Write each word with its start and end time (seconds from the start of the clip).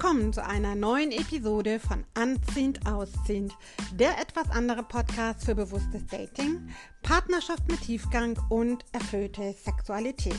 Willkommen 0.00 0.32
zu 0.32 0.46
einer 0.46 0.76
neuen 0.76 1.10
Episode 1.10 1.80
von 1.80 2.04
Anziehend 2.14 2.86
Ausziehend, 2.86 3.52
der 3.94 4.16
etwas 4.20 4.48
andere 4.50 4.84
Podcast 4.84 5.44
für 5.44 5.56
bewusstes 5.56 6.06
Dating, 6.06 6.68
Partnerschaft 7.02 7.68
mit 7.68 7.80
Tiefgang 7.80 8.38
und 8.48 8.84
erfüllte 8.92 9.52
Sexualität. 9.54 10.38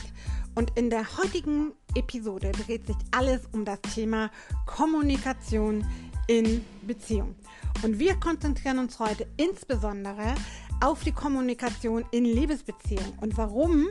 Und 0.54 0.78
in 0.78 0.88
der 0.88 1.04
heutigen 1.18 1.72
Episode 1.94 2.52
dreht 2.52 2.86
sich 2.86 2.96
alles 3.10 3.42
um 3.52 3.66
das 3.66 3.82
Thema 3.94 4.30
Kommunikation 4.64 5.86
in 6.26 6.64
Beziehung. 6.86 7.34
Und 7.82 7.98
wir 7.98 8.18
konzentrieren 8.18 8.78
uns 8.78 8.98
heute 8.98 9.26
insbesondere 9.36 10.36
auf 10.82 11.04
die 11.04 11.12
Kommunikation 11.12 12.06
in 12.12 12.24
Liebesbeziehungen 12.24 13.12
und 13.20 13.36
warum 13.36 13.88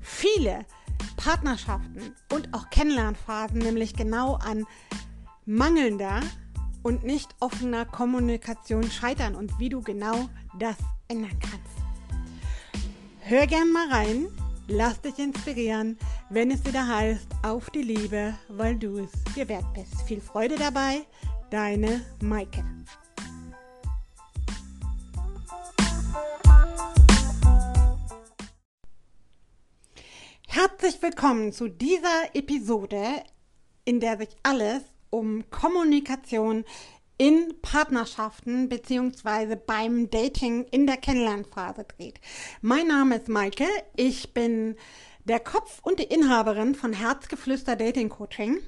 viele 0.00 0.64
Partnerschaften 1.22 2.14
und 2.32 2.52
auch 2.52 2.68
Kennenlernphasen 2.70 3.58
nämlich 3.58 3.94
genau 3.94 4.34
an 4.34 4.64
mangelnder 5.46 6.20
und 6.82 7.04
nicht 7.04 7.30
offener 7.38 7.84
Kommunikation 7.84 8.90
scheitern 8.90 9.36
und 9.36 9.56
wie 9.60 9.68
du 9.68 9.82
genau 9.82 10.28
das 10.58 10.76
ändern 11.06 11.38
kannst. 11.38 12.82
Hör 13.20 13.46
gern 13.46 13.70
mal 13.70 13.88
rein, 13.88 14.26
lass 14.66 15.00
dich 15.00 15.18
inspirieren, 15.20 15.96
wenn 16.28 16.50
es 16.50 16.64
wieder 16.66 16.88
heißt, 16.88 17.28
auf 17.44 17.70
die 17.70 17.82
Liebe, 17.82 18.34
weil 18.48 18.76
du 18.76 18.98
es 18.98 19.12
dir 19.36 19.48
wert 19.48 19.72
bist. 19.74 20.02
Viel 20.02 20.20
Freude 20.20 20.56
dabei, 20.56 21.06
deine 21.50 22.00
Maike. 22.20 22.64
Herzlich 30.82 31.02
willkommen 31.02 31.52
zu 31.52 31.68
dieser 31.68 32.34
Episode, 32.34 33.22
in 33.84 34.00
der 34.00 34.18
sich 34.18 34.30
alles 34.42 34.82
um 35.10 35.48
Kommunikation 35.48 36.64
in 37.18 37.54
Partnerschaften 37.62 38.68
bzw. 38.68 39.54
beim 39.54 40.10
Dating 40.10 40.64
in 40.72 40.88
der 40.88 40.96
Kennenlernphase 40.96 41.84
dreht. 41.84 42.20
Mein 42.62 42.88
Name 42.88 43.18
ist 43.18 43.28
Maike, 43.28 43.68
ich 43.94 44.34
bin 44.34 44.74
der 45.24 45.38
Kopf 45.38 45.78
und 45.84 46.00
die 46.00 46.12
Inhaberin 46.12 46.74
von 46.74 46.92
Herzgeflüster 46.92 47.76
Dating 47.76 48.08
Coaching, 48.08 48.58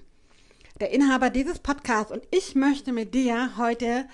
der 0.79 0.92
Inhaber 0.92 1.31
dieses 1.31 1.59
Podcasts 1.59 2.12
und 2.12 2.23
ich 2.31 2.55
möchte 2.55 2.92
mit 2.92 3.12
dir 3.12 3.57
heute 3.57 4.07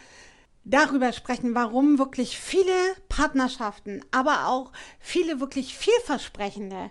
darüber 0.65 1.13
sprechen, 1.13 1.55
warum 1.55 1.99
wirklich 1.99 2.39
viele 2.39 2.73
Partnerschaften, 3.11 4.03
aber 4.11 4.47
auch 4.47 4.73
viele 5.01 5.39
wirklich 5.39 5.77
vielversprechende 5.77 6.91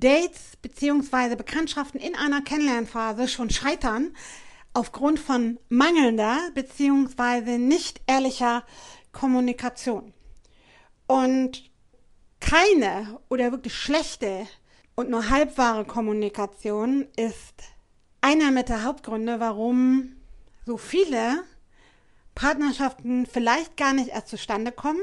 Dates 0.00 0.56
beziehungsweise 0.60 1.36
Bekanntschaften 1.36 2.00
in 2.00 2.16
einer 2.16 2.42
Kennenlernphase 2.42 3.28
schon 3.28 3.50
scheitern 3.50 4.14
aufgrund 4.72 5.20
von 5.20 5.58
mangelnder 5.68 6.38
beziehungsweise 6.54 7.58
nicht 7.58 8.00
ehrlicher 8.06 8.64
Kommunikation. 9.12 10.12
Und 11.06 11.70
keine 12.40 13.20
oder 13.28 13.52
wirklich 13.52 13.74
schlechte 13.74 14.46
und 14.96 15.10
nur 15.10 15.30
halbwahre 15.30 15.84
Kommunikation 15.84 17.06
ist 17.16 17.54
einer 18.20 18.50
mit 18.50 18.68
der 18.68 18.84
Hauptgründe, 18.84 19.38
warum 19.38 20.16
so 20.66 20.76
viele 20.76 21.44
Partnerschaften 22.34 23.26
vielleicht 23.26 23.76
gar 23.76 23.92
nicht 23.92 24.08
erst 24.08 24.28
zustande 24.28 24.72
kommen 24.72 25.02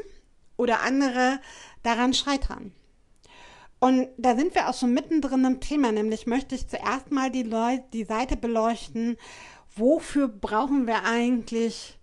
oder 0.57 0.81
andere 0.81 1.39
daran 1.81 2.13
scheitern. 2.13 2.73
Und 3.83 4.09
da 4.15 4.35
sind 4.35 4.53
wir 4.53 4.69
auch 4.69 4.75
schon 4.75 4.93
mittendrin 4.93 5.43
im 5.43 5.59
Thema, 5.59 5.91
nämlich 5.91 6.27
möchte 6.27 6.53
ich 6.53 6.67
zuerst 6.67 7.09
mal 7.09 7.31
die 7.31 7.41
Leute, 7.41 7.83
die 7.93 8.03
Seite 8.03 8.37
beleuchten, 8.37 9.17
wofür 9.75 10.27
brauchen 10.27 10.85
wir 10.85 11.03
eigentlich 11.03 11.97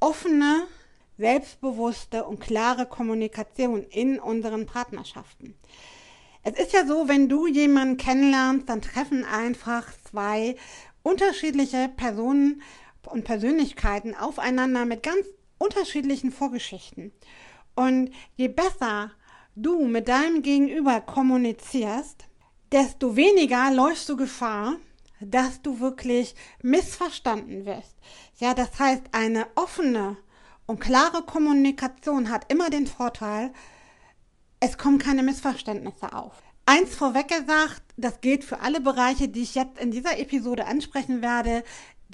offene, 0.00 0.66
selbstbewusste 1.18 2.24
und 2.24 2.40
klare 2.40 2.86
Kommunikation 2.86 3.82
in 3.82 4.18
unseren 4.18 4.64
Partnerschaften. 4.64 5.54
Es 6.42 6.58
ist 6.58 6.72
ja 6.72 6.86
so, 6.86 7.06
wenn 7.06 7.28
du 7.28 7.46
jemanden 7.46 7.98
kennenlernst, 7.98 8.70
dann 8.70 8.80
treffen 8.80 9.26
einfach 9.26 9.86
zwei 10.10 10.56
unterschiedliche 11.02 11.90
Personen 11.94 12.62
und 13.10 13.24
Persönlichkeiten 13.24 14.14
aufeinander 14.14 14.86
mit 14.86 15.02
ganz 15.02 15.26
unterschiedlichen 15.58 16.32
Vorgeschichten. 16.32 17.12
Und 17.74 18.10
je 18.36 18.48
besser 18.48 19.10
du 19.56 19.86
mit 19.86 20.08
deinem 20.08 20.42
Gegenüber 20.42 21.00
kommunizierst, 21.00 22.24
desto 22.72 23.16
weniger 23.16 23.70
läufst 23.72 24.08
du 24.08 24.16
Gefahr, 24.16 24.76
dass 25.20 25.62
du 25.62 25.80
wirklich 25.80 26.34
missverstanden 26.62 27.64
wirst. 27.64 27.96
Ja, 28.38 28.54
das 28.54 28.78
heißt, 28.78 29.02
eine 29.12 29.46
offene 29.54 30.16
und 30.66 30.80
klare 30.80 31.22
Kommunikation 31.22 32.30
hat 32.30 32.50
immer 32.52 32.70
den 32.70 32.86
Vorteil, 32.86 33.52
es 34.60 34.78
kommen 34.78 34.98
keine 34.98 35.22
Missverständnisse 35.22 36.12
auf. 36.14 36.42
Eins 36.66 36.94
vorweg 36.94 37.28
gesagt, 37.28 37.82
das 37.98 38.22
gilt 38.22 38.42
für 38.42 38.60
alle 38.60 38.80
Bereiche, 38.80 39.28
die 39.28 39.42
ich 39.42 39.54
jetzt 39.54 39.78
in 39.78 39.90
dieser 39.90 40.18
Episode 40.18 40.66
ansprechen 40.66 41.20
werde 41.20 41.62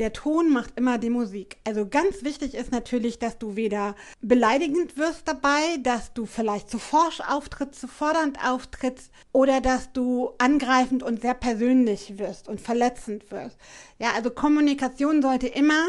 der 0.00 0.12
Ton 0.12 0.50
macht 0.50 0.76
immer 0.76 0.98
die 0.98 1.10
Musik. 1.10 1.58
Also 1.64 1.86
ganz 1.86 2.24
wichtig 2.24 2.54
ist 2.54 2.72
natürlich, 2.72 3.18
dass 3.18 3.38
du 3.38 3.54
weder 3.54 3.94
beleidigend 4.22 4.96
wirst 4.96 5.28
dabei, 5.28 5.76
dass 5.82 6.14
du 6.14 6.26
vielleicht 6.26 6.70
zu 6.70 6.78
forsch 6.78 7.20
auftrittst, 7.20 7.80
zu 7.80 7.86
fordernd 7.86 8.38
auftrittst 8.42 9.12
oder 9.32 9.60
dass 9.60 9.92
du 9.92 10.30
angreifend 10.38 11.02
und 11.02 11.20
sehr 11.20 11.34
persönlich 11.34 12.18
wirst 12.18 12.48
und 12.48 12.60
verletzend 12.60 13.30
wirst. 13.30 13.58
Ja, 13.98 14.12
also 14.16 14.30
Kommunikation 14.30 15.20
sollte 15.20 15.46
immer 15.46 15.84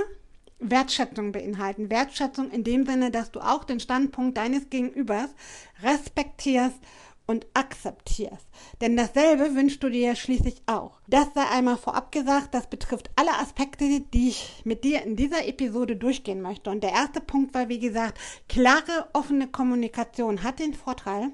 Wertschätzung 0.59 1.31
beinhalten. 1.31 1.89
Wertschätzung 1.89 2.51
in 2.51 2.63
dem 2.63 2.85
Sinne, 2.85 3.11
dass 3.11 3.31
du 3.31 3.39
auch 3.39 3.63
den 3.63 3.79
Standpunkt 3.79 4.37
deines 4.37 4.69
Gegenübers 4.69 5.29
respektierst 5.81 6.77
und 7.31 7.47
akzeptierst. 7.53 8.45
Denn 8.81 8.95
dasselbe 8.95 9.55
wünschst 9.55 9.81
du 9.81 9.89
dir 9.89 10.15
schließlich 10.15 10.61
auch. 10.67 10.99
Das 11.07 11.33
sei 11.33 11.43
einmal 11.49 11.77
vorab 11.77 12.11
gesagt, 12.11 12.53
das 12.53 12.67
betrifft 12.67 13.09
alle 13.15 13.33
Aspekte, 13.39 14.01
die 14.01 14.29
ich 14.29 14.61
mit 14.65 14.83
dir 14.83 15.01
in 15.03 15.15
dieser 15.15 15.47
Episode 15.47 15.95
durchgehen 15.95 16.41
möchte. 16.41 16.69
Und 16.69 16.83
der 16.83 16.91
erste 16.91 17.21
Punkt 17.21 17.53
war, 17.53 17.69
wie 17.69 17.79
gesagt, 17.79 18.19
klare, 18.47 19.07
offene 19.13 19.47
Kommunikation 19.47 20.43
hat 20.43 20.59
den 20.59 20.73
Vorteil, 20.73 21.31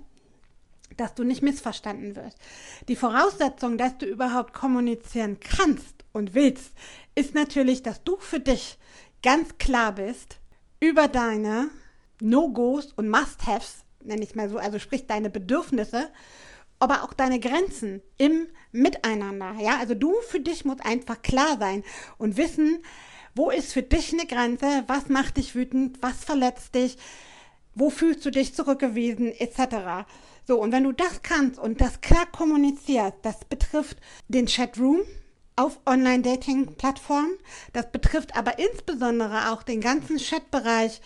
dass 0.95 1.15
du 1.15 1.23
nicht 1.23 1.41
missverstanden 1.41 2.15
wirst. 2.15 2.37
Die 2.87 2.95
Voraussetzung, 2.95 3.77
dass 3.77 3.97
du 3.97 4.05
überhaupt 4.05 4.53
kommunizieren 4.53 5.39
kannst 5.39 6.05
und 6.13 6.33
willst, 6.33 6.71
ist 7.15 7.33
natürlich, 7.35 7.83
dass 7.83 8.03
du 8.03 8.17
für 8.17 8.39
dich 8.39 8.77
ganz 9.23 9.57
klar 9.57 9.93
bist 9.93 10.37
über 10.79 11.07
deine 11.07 11.69
No-Gos 12.21 12.93
und 12.93 13.09
Must-Haves 13.09 13.83
nenne 14.03 14.23
ich 14.23 14.35
mal 14.35 14.49
so, 14.49 14.57
also 14.57 14.79
sprich 14.79 15.07
deine 15.07 15.29
Bedürfnisse, 15.29 16.09
aber 16.79 17.03
auch 17.03 17.13
deine 17.13 17.39
Grenzen 17.39 18.01
im 18.17 18.47
Miteinander. 18.71 19.55
Ja, 19.59 19.77
also 19.79 19.95
du 19.95 20.13
für 20.27 20.39
dich 20.39 20.65
musst 20.65 20.85
einfach 20.85 21.21
klar 21.21 21.57
sein 21.59 21.83
und 22.17 22.37
wissen, 22.37 22.83
wo 23.35 23.49
ist 23.49 23.73
für 23.73 23.83
dich 23.83 24.13
eine 24.13 24.25
Grenze, 24.25 24.83
was 24.87 25.09
macht 25.09 25.37
dich 25.37 25.55
wütend, 25.55 26.01
was 26.01 26.23
verletzt 26.23 26.75
dich, 26.75 26.97
wo 27.75 27.89
fühlst 27.89 28.25
du 28.25 28.31
dich 28.31 28.55
zurückgewiesen, 28.55 29.31
etc. 29.31 30.07
So, 30.45 30.59
und 30.59 30.71
wenn 30.71 30.83
du 30.83 30.91
das 30.91 31.21
kannst 31.21 31.59
und 31.59 31.81
das 31.81 32.01
klar 32.01 32.25
kommunizierst, 32.25 33.17
das 33.21 33.45
betrifft 33.45 33.97
den 34.27 34.47
Chatroom, 34.47 35.01
auf 35.57 35.79
Online-Dating-Plattformen. 35.85 37.37
Das 37.73 37.91
betrifft 37.91 38.37
aber 38.37 38.59
insbesondere 38.59 39.51
auch 39.51 39.63
den 39.63 39.81
ganzen 39.81 40.17
Chatbereich 40.17 41.01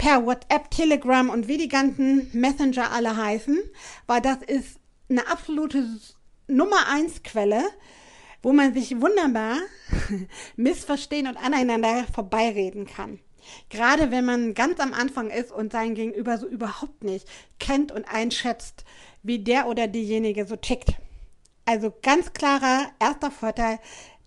per 0.00 0.24
WhatsApp, 0.24 0.70
Telegram 0.70 1.28
und 1.28 1.46
wie 1.46 1.58
die 1.58 1.68
ganzen 1.68 2.30
Messenger 2.32 2.90
alle 2.90 3.18
heißen, 3.18 3.58
weil 4.06 4.22
das 4.22 4.38
ist 4.38 4.80
eine 5.10 5.28
absolute 5.28 5.86
Nummer 6.48 6.88
eins 6.88 7.22
Quelle, 7.22 7.62
wo 8.42 8.54
man 8.54 8.72
sich 8.72 8.98
wunderbar 8.98 9.58
missverstehen 10.56 11.26
und 11.26 11.36
aneinander 11.36 12.06
vorbeireden 12.14 12.86
kann. 12.86 13.18
Gerade 13.68 14.10
wenn 14.10 14.24
man 14.24 14.54
ganz 14.54 14.80
am 14.80 14.94
Anfang 14.94 15.28
ist 15.28 15.52
und 15.52 15.70
sein 15.70 15.94
Gegenüber 15.94 16.38
so 16.38 16.46
überhaupt 16.46 17.04
nicht 17.04 17.28
kennt 17.58 17.92
und 17.92 18.06
einschätzt, 18.06 18.86
wie 19.22 19.40
der 19.40 19.66
oder 19.66 19.86
diejenige 19.86 20.46
so 20.46 20.56
tickt. 20.56 20.94
Also 21.66 21.92
ganz 22.02 22.32
klarer 22.32 22.90
erster 22.98 23.30
Vorteil, 23.30 23.78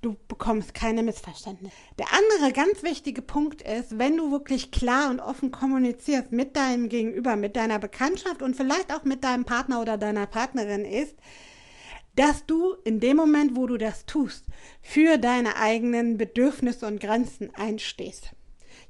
du 0.04 0.16
bekommst 0.28 0.74
keine 0.74 1.02
Missverständnisse. 1.02 1.76
Der 1.98 2.08
andere 2.12 2.52
ganz 2.54 2.84
wichtige 2.84 3.22
Punkt 3.22 3.62
ist, 3.62 3.98
wenn 3.98 4.18
du 4.18 4.32
wirklich 4.32 4.72
klar 4.72 5.10
und 5.10 5.20
offen 5.20 5.52
kommunizierst 5.52 6.32
mit 6.32 6.56
deinem 6.56 6.90
Gegenüber, 6.90 7.36
mit 7.36 7.56
deiner 7.56 7.80
Bekanntschaft 7.80 8.42
und 8.42 8.56
vielleicht 8.56 8.94
auch 8.94 9.04
mit 9.04 9.24
deinem 9.24 9.46
Partner 9.46 9.82
oder 9.82 9.98
deiner 9.98 10.28
Partnerin 10.28 10.86
ist, 10.86 11.16
dass 12.16 12.46
du 12.46 12.74
in 12.84 13.00
dem 13.00 13.18
Moment, 13.18 13.56
wo 13.56 13.66
du 13.66 13.78
das 13.78 14.06
tust, 14.06 14.46
für 14.82 15.18
deine 15.18 15.56
eigenen 15.56 16.18
Bedürfnisse 16.18 16.86
und 16.86 17.00
Grenzen 17.00 17.54
einstehst. 17.56 18.32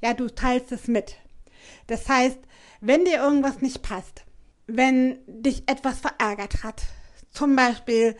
Ja, 0.01 0.13
du 0.13 0.27
teilst 0.27 0.71
es 0.74 0.88
mit. 0.88 1.15
Das 1.88 2.10
heißt, 2.10 2.39
wenn 2.81 3.06
dir 3.06 3.18
irgendwas 3.18 3.62
nicht 3.62 3.81
passt, 3.81 4.25
wenn 4.68 5.19
dich 5.27 5.63
etwas 5.68 6.00
verärgert 6.00 6.63
hat, 6.63 6.83
zum 7.30 7.56
Beispiel 7.56 8.18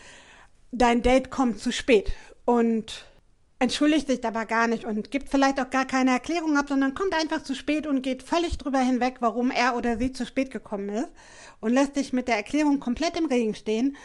dein 0.72 1.02
Date 1.02 1.30
kommt 1.30 1.60
zu 1.60 1.72
spät 1.72 2.14
und 2.46 3.06
entschuldigt 3.60 4.08
sich 4.08 4.26
aber 4.26 4.46
gar 4.46 4.68
nicht 4.68 4.84
und 4.84 5.10
gibt 5.10 5.30
vielleicht 5.30 5.60
auch 5.60 5.70
gar 5.70 5.86
keine 5.86 6.12
Erklärung 6.12 6.58
ab, 6.58 6.66
sondern 6.68 6.94
kommt 6.94 7.14
einfach 7.14 7.44
zu 7.44 7.56
spät 7.56 7.88
und 7.88 8.02
geht 8.02 8.22
völlig 8.22 8.58
drüber 8.58 8.80
hinweg, 8.80 9.18
warum 9.20 9.52
er 9.52 9.78
oder 9.78 9.98
sie 9.98 10.12
zu 10.12 10.26
spät 10.26 10.52
gekommen 10.52 10.90
ist 10.90 11.10
und 11.62 11.72
lässt 11.72 11.96
dich 11.96 12.12
mit 12.12 12.28
der 12.28 12.36
Erklärung 12.36 12.80
komplett 12.80 13.18
im 13.18 13.26
Regen 13.26 13.56
stehen. 13.56 13.96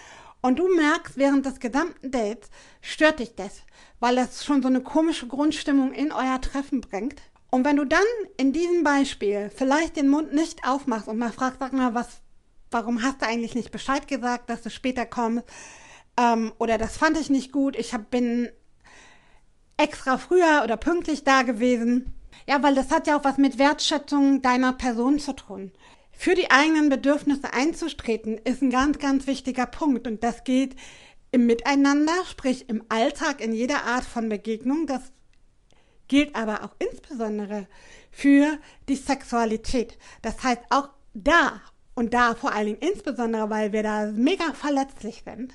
Und 0.40 0.60
du 0.60 0.72
merkst, 0.72 1.16
während 1.16 1.44
des 1.44 1.58
gesamten 1.58 2.12
Dates 2.12 2.50
stört 2.80 3.18
dich 3.18 3.34
das, 3.34 3.62
weil 3.98 4.18
es 4.18 4.44
schon 4.44 4.62
so 4.62 4.68
eine 4.68 4.80
komische 4.80 5.26
Grundstimmung 5.26 5.92
in 5.92 6.12
euer 6.12 6.40
Treffen 6.40 6.80
bringt. 6.80 7.20
Und 7.50 7.64
wenn 7.64 7.76
du 7.76 7.84
dann 7.84 8.00
in 8.36 8.52
diesem 8.52 8.84
Beispiel 8.84 9.50
vielleicht 9.52 9.96
den 9.96 10.08
Mund 10.08 10.32
nicht 10.32 10.64
aufmachst 10.64 11.08
und 11.08 11.18
mal 11.18 11.32
fragst, 11.32 11.58
sag 11.58 11.72
mal, 11.72 11.94
was, 11.94 12.20
warum 12.70 13.02
hast 13.02 13.22
du 13.22 13.26
eigentlich 13.26 13.56
nicht 13.56 13.72
Bescheid 13.72 14.06
gesagt, 14.06 14.50
dass 14.50 14.62
du 14.62 14.70
später 14.70 15.06
kommst? 15.06 15.44
Ähm, 16.18 16.52
oder 16.58 16.76
das 16.76 16.96
fand 16.96 17.16
ich 17.18 17.30
nicht 17.30 17.52
gut, 17.52 17.76
ich 17.76 17.94
hab, 17.94 18.10
bin 18.10 18.50
extra 19.76 20.18
früher 20.18 20.62
oder 20.64 20.76
pünktlich 20.76 21.22
da 21.24 21.42
gewesen. 21.42 22.12
Ja, 22.46 22.62
weil 22.62 22.74
das 22.74 22.90
hat 22.90 23.06
ja 23.06 23.18
auch 23.18 23.24
was 23.24 23.38
mit 23.38 23.58
Wertschätzung 23.58 24.42
deiner 24.42 24.72
Person 24.72 25.18
zu 25.18 25.34
tun. 25.34 25.70
Für 26.12 26.34
die 26.34 26.50
eigenen 26.50 26.88
Bedürfnisse 26.88 27.52
einzustreten 27.52 28.38
ist 28.38 28.60
ein 28.60 28.70
ganz, 28.70 28.98
ganz 28.98 29.26
wichtiger 29.26 29.66
Punkt 29.66 30.06
und 30.08 30.24
das 30.24 30.42
geht 30.42 30.74
im 31.30 31.46
Miteinander, 31.46 32.12
sprich 32.28 32.68
im 32.68 32.82
Alltag, 32.88 33.40
in 33.40 33.52
jeder 33.52 33.84
Art 33.84 34.04
von 34.04 34.28
Begegnung. 34.28 34.86
Das 34.86 35.12
gilt 36.08 36.34
aber 36.34 36.64
auch 36.64 36.74
insbesondere 36.78 37.68
für 38.10 38.58
die 38.88 38.96
Sexualität. 38.96 39.98
Das 40.22 40.42
heißt, 40.42 40.62
auch 40.70 40.88
da 41.14 41.60
und 41.98 42.14
da 42.14 42.36
vor 42.36 42.52
allen 42.52 42.66
Dingen 42.66 42.78
insbesondere, 42.78 43.50
weil 43.50 43.72
wir 43.72 43.82
da 43.82 44.06
mega 44.06 44.52
verletzlich 44.52 45.24
sind, 45.24 45.52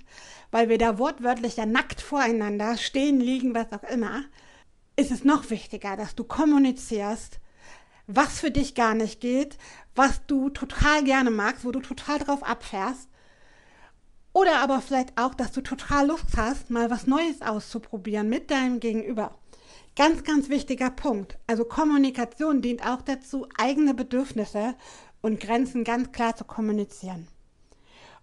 weil 0.52 0.68
wir 0.68 0.78
da 0.78 1.00
wortwörtlich 1.00 1.56
ja 1.56 1.66
nackt 1.66 2.02
voreinander 2.02 2.76
stehen, 2.76 3.22
liegen, 3.22 3.56
was 3.56 3.72
auch 3.72 3.90
immer, 3.90 4.26
ist 4.98 5.10
es 5.10 5.24
noch 5.24 5.50
wichtiger, 5.50 5.96
dass 5.96 6.16
du 6.16 6.26
kommunizierst, 6.26 7.40
was 8.08 8.42
für 8.42 8.52
dich 8.52 8.76
gar 8.76 8.94
nicht 8.94 9.22
geht, 9.22 9.58
was 9.96 10.26
du 10.28 10.50
total 10.50 11.06
gerne 11.06 11.32
magst, 11.32 11.64
wo 11.64 11.72
du 11.72 11.80
total 11.80 12.20
drauf 12.20 12.44
abfährst. 12.44 13.08
Oder 14.34 14.60
aber 14.60 14.82
vielleicht 14.82 15.18
auch, 15.18 15.36
dass 15.36 15.54
du 15.54 15.62
total 15.62 16.08
Lust 16.08 16.36
hast, 16.36 16.70
mal 16.70 16.90
was 16.90 17.08
Neues 17.08 17.42
auszuprobieren 17.42 18.28
mit 18.28 18.52
deinem 18.52 18.82
Gegenüber. 18.82 19.34
Ganz, 19.96 20.26
ganz 20.26 20.50
wichtiger 20.50 20.90
Punkt. 20.90 21.38
Also 21.48 21.64
Kommunikation 21.64 22.62
dient 22.62 22.86
auch 22.86 23.02
dazu, 23.02 23.48
eigene 23.58 23.94
Bedürfnisse 23.94 24.76
und 25.24 25.40
Grenzen 25.40 25.84
ganz 25.84 26.12
klar 26.12 26.36
zu 26.36 26.44
kommunizieren. 26.44 27.28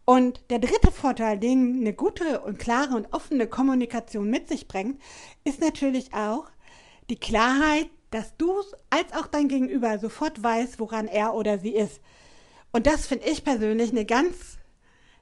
Und 0.05 0.41
der 0.51 0.59
dritte 0.59 0.93
Vorteil, 0.93 1.39
den 1.39 1.81
eine 1.81 1.93
gute 1.93 2.41
und 2.41 2.59
klare 2.59 2.95
und 2.95 3.13
offene 3.13 3.47
Kommunikation 3.47 4.31
mit 4.31 4.49
sich 4.49 4.69
bringt, 4.69 5.01
ist 5.45 5.61
natürlich 5.61 6.15
auch 6.15 6.47
die 7.09 7.19
Klarheit, 7.19 7.89
dass 8.11 8.37
du 8.37 8.53
als 8.91 9.13
auch 9.13 9.27
dein 9.27 9.49
Gegenüber 9.49 9.99
sofort 9.99 10.43
weißt, 10.43 10.79
woran 10.79 11.09
er 11.09 11.35
oder 11.35 11.59
sie 11.59 11.75
ist. 11.75 12.01
Und 12.73 12.87
das 12.87 13.07
finde 13.07 13.27
ich 13.29 13.45
persönlich 13.45 13.91
eine 13.91 14.05
ganz 14.05 14.59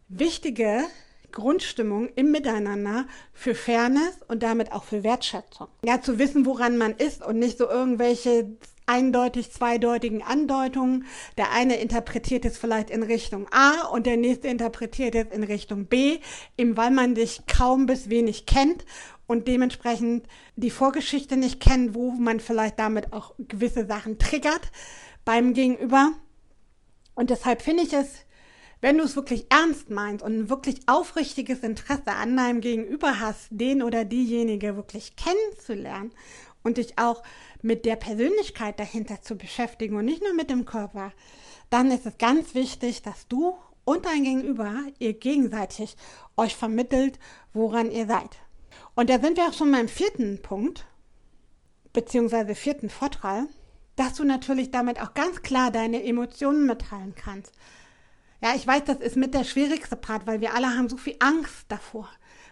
wichtige 0.08 0.84
Grundstimmung 1.32 2.08
im 2.14 2.30
Miteinander 2.30 3.06
für 3.32 3.54
Fairness 3.54 4.22
und 4.26 4.42
damit 4.42 4.72
auch 4.72 4.84
für 4.84 5.04
Wertschätzung. 5.04 5.69
Ja, 5.84 6.00
zu 6.00 6.19
wissen, 6.19 6.46
woran 6.46 6.78
man 6.78 6.92
ist 6.96 7.25
und 7.25 7.38
nicht 7.38 7.58
so 7.58 7.69
irgendwelche 7.69 8.56
eindeutig 8.88 9.52
zweideutigen 9.52 10.23
Andeutungen. 10.23 11.05
Der 11.37 11.52
eine 11.52 11.76
interpretiert 11.76 12.44
es 12.44 12.58
vielleicht 12.58 12.90
in 12.90 13.02
Richtung 13.02 13.46
A 13.52 13.87
und 13.88 14.06
der 14.06 14.17
nächste 14.17 14.49
interpretiert 14.49 15.14
es 15.14 15.29
in 15.29 15.44
Richtung 15.44 15.87
B, 15.87 16.19
eben 16.56 16.76
weil 16.76 16.90
man 16.90 17.14
dich 17.14 17.43
kaum 17.46 17.87
bis 17.87 18.08
wenig 18.08 18.46
kennt 18.46 18.85
und 19.26 19.46
dementsprechend 19.46 20.26
die 20.56 20.70
Vorgeschichte 20.70 21.37
nicht 21.37 21.61
kennt, 21.61 21.94
wo 21.94 22.11
man 22.12 22.40
vielleicht 22.40 22.79
damit 22.79 23.12
auch 23.12 23.35
gewisse 23.38 23.87
Sachen 23.87 24.19
triggert 24.19 24.73
beim 25.25 25.52
Gegenüber. 25.52 26.12
Und 27.14 27.31
deshalb 27.31 27.62
finde 27.62 27.82
ich 27.82 27.93
es, 27.93 28.25
wenn 28.81 28.96
du 28.96 29.05
es 29.05 29.17
wirklich 29.17 29.46
ernst 29.50 29.90
meinst 29.90 30.25
und 30.25 30.38
ein 30.38 30.50
wirklich 30.50 30.81
aufrichtiges 30.87 31.61
Interesse 31.61 32.12
an 32.12 32.37
deinem 32.37 32.61
Gegenüber 32.61 33.20
hast, 33.20 33.49
den 33.50 33.82
oder 33.82 34.05
diejenige 34.05 34.76
wirklich 34.76 35.14
kennenzulernen 35.17 36.12
und 36.69 36.76
dich 36.76 36.99
auch 36.99 37.23
mit 37.62 37.85
der 37.85 37.97
Persönlichkeit 37.97 38.79
dahinter 38.79 39.23
zu 39.23 39.37
beschäftigen 39.37 39.97
und 39.97 40.05
nicht 40.05 40.23
nur 40.23 40.35
mit 40.35 40.50
dem 40.50 40.67
Körper, 40.67 41.12
dann 41.70 41.91
ist 41.91 42.06
es 42.06 42.19
ganz 42.19 42.55
wichtig, 42.55 43.03
dass 43.03 43.26
du 43.26 43.56
und 43.85 44.05
dein 44.05 44.23
Gegenüber 44.23 44.75
ihr 44.99 45.15
gegenseitig 45.15 45.97
euch 46.37 46.55
vermittelt, 46.55 47.19
woran 47.55 47.91
ihr 47.91 48.06
seid. 48.06 48.37
Und 48.94 49.09
da 49.09 49.19
sind 49.19 49.38
wir 49.38 49.44
auch 49.44 49.55
schon 49.55 49.73
beim 49.73 49.88
vierten 49.88 50.43
Punkt, 50.43 50.85
beziehungsweise 51.94 52.55
vierten 52.55 52.91
Vorteil, 52.91 53.49
dass 53.97 54.14
du 54.14 54.25
natürlich 54.25 54.71
damit 54.71 55.00
auch 55.00 55.14
ganz 55.14 55.43
klar 55.43 55.71
deine 55.71 56.05
Emotionen 56.05 56.67
mitteilen 56.67 57.14
kannst. 57.17 57.55
Ja, 58.43 58.55
ich 58.55 58.67
weiß, 58.67 58.85
das 58.85 58.99
ist 58.99 59.17
mit 59.17 59.35
der 59.35 59.44
schwierigste 59.44 59.97
Part, 59.97 60.26
weil 60.26 60.41
wir 60.41 60.55
alle 60.55 60.69
haben 60.69 60.88
so 60.88 60.97
viel 60.99 61.17
Angst 61.19 61.64
davor 61.69 62.09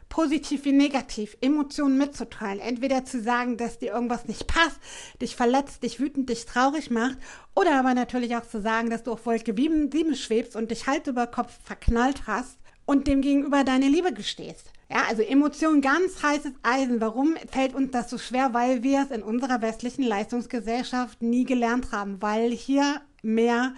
positiv 0.08 0.64
wie 0.64 0.72
negativ, 0.72 1.36
Emotionen 1.40 1.98
mitzuteilen. 1.98 2.60
Entweder 2.60 3.04
zu 3.04 3.22
sagen, 3.22 3.56
dass 3.56 3.78
dir 3.78 3.92
irgendwas 3.92 4.26
nicht 4.26 4.46
passt, 4.46 4.78
dich 5.20 5.36
verletzt, 5.36 5.82
dich 5.82 6.00
wütend, 6.00 6.28
dich 6.28 6.46
traurig 6.46 6.90
macht, 6.90 7.18
oder 7.54 7.78
aber 7.78 7.94
natürlich 7.94 8.36
auch 8.36 8.46
zu 8.46 8.60
sagen, 8.60 8.90
dass 8.90 9.02
du 9.02 9.12
auf 9.12 9.26
Wolke 9.26 9.54
7 9.54 10.14
schwebst 10.14 10.56
und 10.56 10.70
dich 10.70 10.86
Hals 10.86 11.06
über 11.08 11.26
Kopf 11.26 11.58
verknallt 11.64 12.26
hast 12.26 12.58
und 12.84 13.06
dem 13.06 13.20
gegenüber 13.20 13.64
deine 13.64 13.88
Liebe 13.88 14.12
gestehst. 14.12 14.72
Ja, 14.88 15.02
also 15.08 15.22
Emotionen 15.22 15.80
ganz 15.80 16.22
heißes 16.22 16.52
Eisen. 16.62 17.00
Warum 17.00 17.36
fällt 17.50 17.74
uns 17.74 17.90
das 17.90 18.08
so 18.08 18.18
schwer? 18.18 18.54
Weil 18.54 18.84
wir 18.84 19.02
es 19.02 19.10
in 19.10 19.22
unserer 19.22 19.60
westlichen 19.60 20.04
Leistungsgesellschaft 20.04 21.22
nie 21.22 21.44
gelernt 21.44 21.90
haben, 21.90 22.22
weil 22.22 22.52
hier 22.52 23.00
mehr 23.22 23.74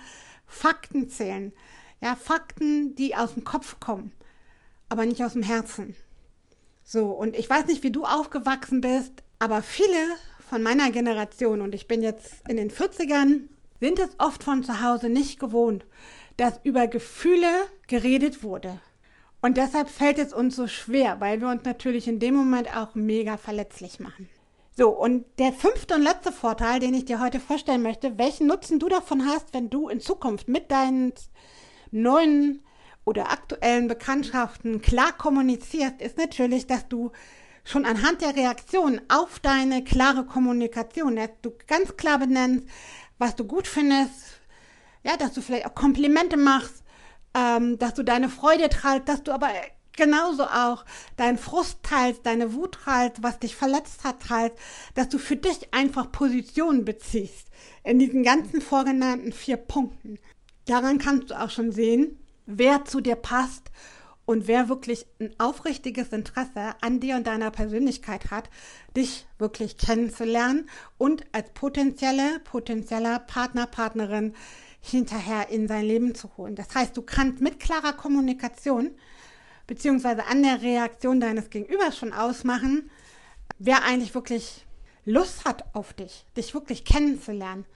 Fakten 0.46 1.08
zählen. 1.08 1.52
Ja, 2.02 2.14
Fakten, 2.14 2.94
die 2.94 3.16
aus 3.16 3.34
dem 3.34 3.44
Kopf 3.44 3.80
kommen, 3.80 4.12
aber 4.90 5.06
nicht 5.06 5.24
aus 5.24 5.32
dem 5.32 5.42
Herzen. 5.42 5.96
So, 6.90 7.08
und 7.08 7.36
ich 7.36 7.50
weiß 7.50 7.66
nicht, 7.66 7.82
wie 7.82 7.90
du 7.90 8.04
aufgewachsen 8.04 8.80
bist, 8.80 9.12
aber 9.38 9.60
viele 9.60 9.98
von 10.48 10.62
meiner 10.62 10.90
Generation, 10.90 11.60
und 11.60 11.74
ich 11.74 11.86
bin 11.86 12.00
jetzt 12.00 12.36
in 12.48 12.56
den 12.56 12.70
40ern, 12.70 13.40
sind 13.78 13.98
es 13.98 14.08
oft 14.16 14.42
von 14.42 14.64
zu 14.64 14.82
Hause 14.82 15.10
nicht 15.10 15.38
gewohnt, 15.38 15.84
dass 16.38 16.60
über 16.64 16.86
Gefühle 16.86 17.50
geredet 17.88 18.42
wurde. 18.42 18.80
Und 19.42 19.58
deshalb 19.58 19.90
fällt 19.90 20.16
es 20.16 20.32
uns 20.32 20.56
so 20.56 20.66
schwer, 20.66 21.20
weil 21.20 21.42
wir 21.42 21.48
uns 21.48 21.62
natürlich 21.64 22.08
in 22.08 22.20
dem 22.20 22.34
Moment 22.34 22.74
auch 22.74 22.94
mega 22.94 23.36
verletzlich 23.36 24.00
machen. 24.00 24.30
So, 24.74 24.88
und 24.88 25.26
der 25.38 25.52
fünfte 25.52 25.94
und 25.94 26.02
letzte 26.02 26.32
Vorteil, 26.32 26.80
den 26.80 26.94
ich 26.94 27.04
dir 27.04 27.20
heute 27.20 27.38
vorstellen 27.38 27.82
möchte, 27.82 28.16
welchen 28.16 28.46
Nutzen 28.46 28.78
du 28.78 28.88
davon 28.88 29.26
hast, 29.26 29.52
wenn 29.52 29.68
du 29.68 29.90
in 29.90 30.00
Zukunft 30.00 30.48
mit 30.48 30.70
deinen 30.70 31.12
neuen 31.90 32.62
oder 33.08 33.30
aktuellen 33.30 33.88
Bekanntschaften 33.88 34.82
klar 34.82 35.12
kommunizierst, 35.12 36.02
ist 36.02 36.18
natürlich, 36.18 36.66
dass 36.66 36.86
du 36.88 37.10
schon 37.64 37.86
anhand 37.86 38.20
der 38.20 38.36
Reaktion 38.36 39.00
auf 39.08 39.40
deine 39.40 39.82
klare 39.82 40.24
Kommunikation, 40.24 41.16
dass 41.16 41.30
du 41.40 41.52
ganz 41.66 41.96
klar 41.96 42.18
benennst, 42.18 42.68
was 43.16 43.34
du 43.34 43.44
gut 43.44 43.66
findest, 43.66 44.40
ja, 45.04 45.16
dass 45.16 45.32
du 45.32 45.40
vielleicht 45.40 45.66
auch 45.66 45.74
Komplimente 45.74 46.36
machst, 46.36 46.84
ähm, 47.34 47.78
dass 47.78 47.94
du 47.94 48.02
deine 48.02 48.28
Freude 48.28 48.68
teilst, 48.68 49.08
dass 49.08 49.22
du 49.22 49.32
aber 49.32 49.48
genauso 49.96 50.44
auch 50.44 50.84
deinen 51.16 51.38
Frust 51.38 51.82
teilst, 51.82 52.26
deine 52.26 52.52
Wut 52.52 52.78
teilst, 52.84 53.22
was 53.22 53.38
dich 53.38 53.56
verletzt 53.56 54.04
hat 54.04 54.22
teilst, 54.22 54.56
dass 54.94 55.08
du 55.08 55.18
für 55.18 55.36
dich 55.36 55.72
einfach 55.72 56.12
Positionen 56.12 56.84
beziehst 56.84 57.48
in 57.84 57.98
diesen 57.98 58.22
ganzen 58.22 58.60
vorgenannten 58.60 59.32
vier 59.32 59.56
Punkten. 59.56 60.18
Daran 60.66 60.98
kannst 60.98 61.30
du 61.30 61.40
auch 61.40 61.50
schon 61.50 61.72
sehen, 61.72 62.18
wer 62.48 62.84
zu 62.86 63.00
dir 63.00 63.14
passt 63.14 63.70
und 64.24 64.48
wer 64.48 64.68
wirklich 64.68 65.06
ein 65.20 65.34
aufrichtiges 65.38 66.08
Interesse 66.08 66.74
an 66.80 66.98
dir 66.98 67.16
und 67.16 67.26
deiner 67.26 67.50
Persönlichkeit 67.50 68.30
hat, 68.30 68.50
dich 68.96 69.26
wirklich 69.38 69.76
kennenzulernen 69.76 70.68
und 70.96 71.24
als 71.32 71.50
potenzielle, 71.50 72.40
potenzieller 72.40 73.20
Partner, 73.20 73.66
Partnerin 73.66 74.34
hinterher 74.80 75.50
in 75.50 75.68
sein 75.68 75.84
Leben 75.84 76.14
zu 76.14 76.36
holen. 76.36 76.56
Das 76.56 76.74
heißt, 76.74 76.96
du 76.96 77.02
kannst 77.02 77.40
mit 77.40 77.60
klarer 77.60 77.92
Kommunikation 77.92 78.90
beziehungsweise 79.66 80.26
an 80.26 80.42
der 80.42 80.62
Reaktion 80.62 81.20
deines 81.20 81.50
Gegenübers 81.50 81.98
schon 81.98 82.14
ausmachen, 82.14 82.90
wer 83.58 83.84
eigentlich 83.84 84.14
wirklich 84.14 84.64
Lust 85.04 85.44
hat 85.44 85.74
auf 85.74 85.92
dich, 85.92 86.24
dich 86.36 86.54
wirklich 86.54 86.84
kennenzulernen. 86.84 87.66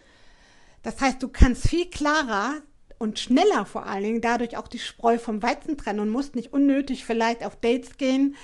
Das 0.83 1.00
heißt, 1.00 1.23
du 1.23 1.29
kannst 1.29 1.69
viel 1.69 1.88
klarer 1.91 2.62
und 3.03 3.19
schneller 3.19 3.67
vor 3.67 3.85
allen 3.85 4.05
Dingen 4.05 4.21
dadurch 4.21 4.57
auch 4.57 4.69
die 4.69 4.79
Spreu 4.79 5.19
vom 5.19 5.43
Weizen 5.43 5.77
trennen 5.77 5.99
und 5.99 6.09
musst 6.09 6.37
nicht 6.37 6.53
unnötig 6.53 7.05
vielleicht 7.05 7.45
auf 7.45 7.57
Dates 7.57 7.97
gehen, 7.99 8.37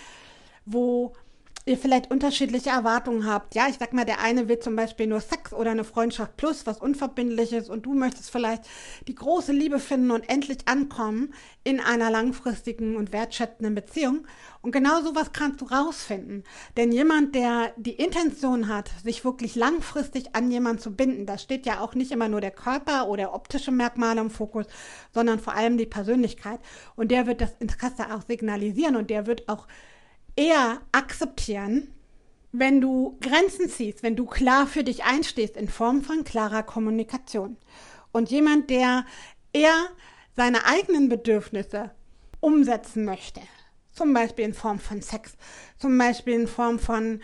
wo 0.67 1.15
ihr 1.68 1.78
vielleicht 1.78 2.10
unterschiedliche 2.10 2.70
Erwartungen 2.70 3.26
habt. 3.26 3.54
Ja, 3.54 3.68
ich 3.68 3.76
sag 3.78 3.92
mal, 3.92 4.04
der 4.04 4.20
eine 4.20 4.48
will 4.48 4.58
zum 4.58 4.75
Beispiel 4.75 5.06
nur 5.06 5.20
Sex 5.20 5.52
oder 5.52 5.70
eine 5.70 5.84
Freundschaft 5.84 6.37
plus, 6.37 6.66
was 6.66 6.80
unverbindliches 6.80 7.68
und 7.68 7.87
du 7.87 7.94
möchtest 7.94 8.30
vielleicht 8.30 8.64
die 9.06 9.14
große 9.14 9.52
Liebe 9.52 9.78
finden 9.78 10.10
und 10.10 10.28
endlich 10.28 10.58
ankommen 10.66 11.34
in 11.64 11.80
einer 11.80 12.10
langfristigen 12.10 12.96
und 12.96 13.12
wertschätzenden 13.12 13.75
Beziehung. 13.75 14.26
Und 14.62 14.72
genau 14.72 15.02
sowas 15.02 15.32
kannst 15.32 15.60
du 15.60 15.66
rausfinden. 15.66 16.42
Denn 16.76 16.90
jemand, 16.90 17.34
der 17.34 17.72
die 17.76 17.92
Intention 17.92 18.68
hat, 18.68 18.90
sich 19.04 19.25
wirklich 19.25 19.54
langfristig 19.54 20.34
an 20.34 20.50
jemanden 20.50 20.80
zu 20.80 20.96
binden, 20.96 21.26
da 21.26 21.38
steht 21.38 21.66
ja 21.66 21.80
auch 21.80 21.94
nicht 21.94 22.10
immer 22.10 22.28
nur 22.28 22.40
der 22.40 22.50
Körper 22.50 23.08
oder 23.08 23.34
optische 23.34 23.70
Merkmale 23.70 24.20
im 24.20 24.30
Fokus, 24.30 24.66
sondern 25.12 25.38
vor 25.38 25.54
allem 25.54 25.76
die 25.76 25.87
Persönlichkeit. 25.87 26.60
Und 26.96 27.10
der 27.10 27.26
wird 27.26 27.40
das 27.40 27.52
Interesse 27.60 28.14
auch 28.14 28.22
signalisieren 28.26 28.96
und 28.96 29.10
der 29.10 29.26
wird 29.26 29.48
auch 29.48 29.66
eher 30.38 30.80
akzeptieren, 30.92 31.92
wenn 32.52 32.80
du 32.80 33.18
Grenzen 33.21 33.68
ziehst, 33.68 34.04
wenn 34.04 34.14
du 34.14 34.25
klar 34.25 34.68
für 34.68 34.85
dich 34.85 35.02
einstehst 35.02 35.57
in 35.57 35.68
Form 35.68 36.02
von 36.02 36.23
klarer 36.23 36.62
Kommunikation. 36.62 37.57
Und 38.12 38.30
jemand, 38.30 38.71
der 38.71 39.04
eher 39.52 39.88
seine 40.37 40.64
eigenen 40.64 41.09
Bedürfnisse 41.09 41.90
umsetzen 42.38 43.04
möchte, 43.04 43.40
zum 43.90 44.14
Beispiel 44.14 44.45
in 44.45 44.54
Form 44.54 44.78
von 44.78 45.02
Sex, 45.02 45.37
zum 45.76 45.99
Beispiel 45.99 46.35
in 46.35 46.47
Form 46.47 46.78
von 46.78 47.21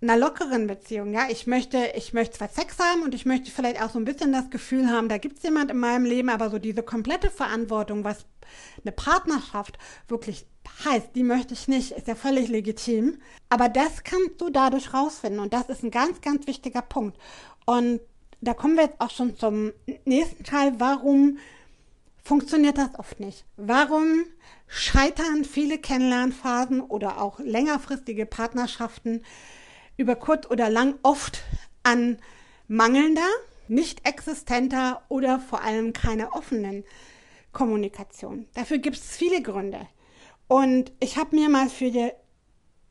einer 0.00 0.16
lockeren 0.16 0.66
Beziehung, 0.66 1.12
ja, 1.12 1.28
ich 1.30 1.46
möchte, 1.46 1.92
ich 1.96 2.12
möchte 2.12 2.38
zwar 2.38 2.48
Sex 2.48 2.78
haben 2.78 3.02
und 3.02 3.14
ich 3.14 3.24
möchte 3.24 3.50
vielleicht 3.50 3.82
auch 3.82 3.90
so 3.90 3.98
ein 3.98 4.04
bisschen 4.04 4.32
das 4.32 4.50
Gefühl 4.50 4.88
haben, 4.88 5.08
da 5.08 5.18
gibt 5.18 5.38
es 5.38 5.42
jemand 5.42 5.70
in 5.70 5.78
meinem 5.78 6.04
Leben, 6.04 6.28
aber 6.28 6.50
so 6.50 6.58
diese 6.58 6.82
komplette 6.82 7.30
Verantwortung, 7.30 8.04
was 8.04 8.26
eine 8.82 8.92
Partnerschaft 8.92 9.78
wirklich 10.08 10.46
heißt, 10.84 11.10
die 11.14 11.22
möchte 11.22 11.54
ich 11.54 11.68
nicht, 11.68 11.92
ist 11.92 12.08
ja 12.08 12.14
völlig 12.14 12.48
legitim. 12.48 13.18
Aber 13.48 13.68
das 13.68 14.04
kannst 14.04 14.40
du 14.40 14.50
dadurch 14.50 14.92
rausfinden 14.92 15.40
und 15.40 15.52
das 15.52 15.68
ist 15.68 15.82
ein 15.82 15.90
ganz, 15.90 16.20
ganz 16.20 16.46
wichtiger 16.46 16.82
Punkt. 16.82 17.16
Und 17.64 18.00
da 18.40 18.54
kommen 18.54 18.76
wir 18.76 18.84
jetzt 18.84 19.00
auch 19.00 19.10
schon 19.10 19.36
zum 19.36 19.72
nächsten 20.04 20.44
Teil. 20.44 20.74
Warum 20.78 21.38
funktioniert 22.22 22.76
das 22.76 22.98
oft 22.98 23.20
nicht? 23.20 23.44
Warum 23.56 24.24
scheitern 24.66 25.44
viele 25.44 25.78
Kennenlernphasen 25.78 26.80
oder 26.80 27.20
auch 27.20 27.38
längerfristige 27.38 28.26
Partnerschaften 28.26 29.22
über 29.96 30.16
kurz 30.16 30.46
oder 30.46 30.70
lang 30.70 30.98
oft 31.02 31.42
an 31.82 32.18
mangelnder, 32.68 33.28
nicht 33.68 34.06
existenter 34.06 35.02
oder 35.08 35.40
vor 35.40 35.62
allem 35.62 35.92
keiner 35.92 36.34
offenen 36.34 36.84
Kommunikation. 37.52 38.46
Dafür 38.54 38.78
gibt 38.78 38.96
es 38.96 39.16
viele 39.16 39.42
Gründe. 39.42 39.86
Und 40.48 40.92
ich 41.00 41.16
habe 41.16 41.34
mir 41.34 41.48
mal 41.48 41.68
für 41.68 41.90
die, 41.90 42.10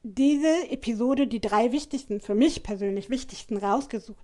diese 0.03 0.69
Episode 0.69 1.27
die 1.27 1.39
drei 1.39 1.71
wichtigsten, 1.71 2.19
für 2.19 2.35
mich 2.35 2.63
persönlich 2.63 3.09
wichtigsten 3.09 3.57
rausgesucht. 3.57 4.19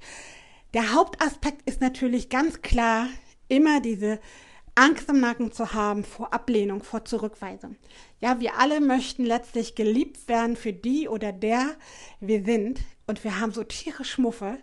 Der 0.74 0.94
Hauptaspekt 0.94 1.70
ist 1.70 1.82
natürlich 1.82 2.30
ganz 2.30 2.62
klar 2.62 3.08
immer 3.48 3.82
diese 3.82 4.20
Angst 4.76 5.10
im 5.10 5.20
Nacken 5.20 5.52
zu 5.52 5.74
haben 5.74 6.04
vor 6.04 6.34
Ablehnung, 6.34 6.82
vor 6.82 7.04
Zurückweisung. 7.06 7.76
Ja, 8.20 8.40
wir 8.40 8.58
alle 8.58 8.80
möchten 8.80 9.26
letztlich 9.26 9.76
geliebt 9.76 10.28
werden 10.28 10.56
für 10.56 10.74
die 10.74 11.08
oder 11.08 11.34
der 11.34 11.76
wir 12.20 12.46
sind. 12.46 12.80
Und 13.06 13.24
wir 13.24 13.40
haben 13.40 13.52
so 13.52 13.64
tierisch 13.64 14.18
Muffe, 14.18 14.58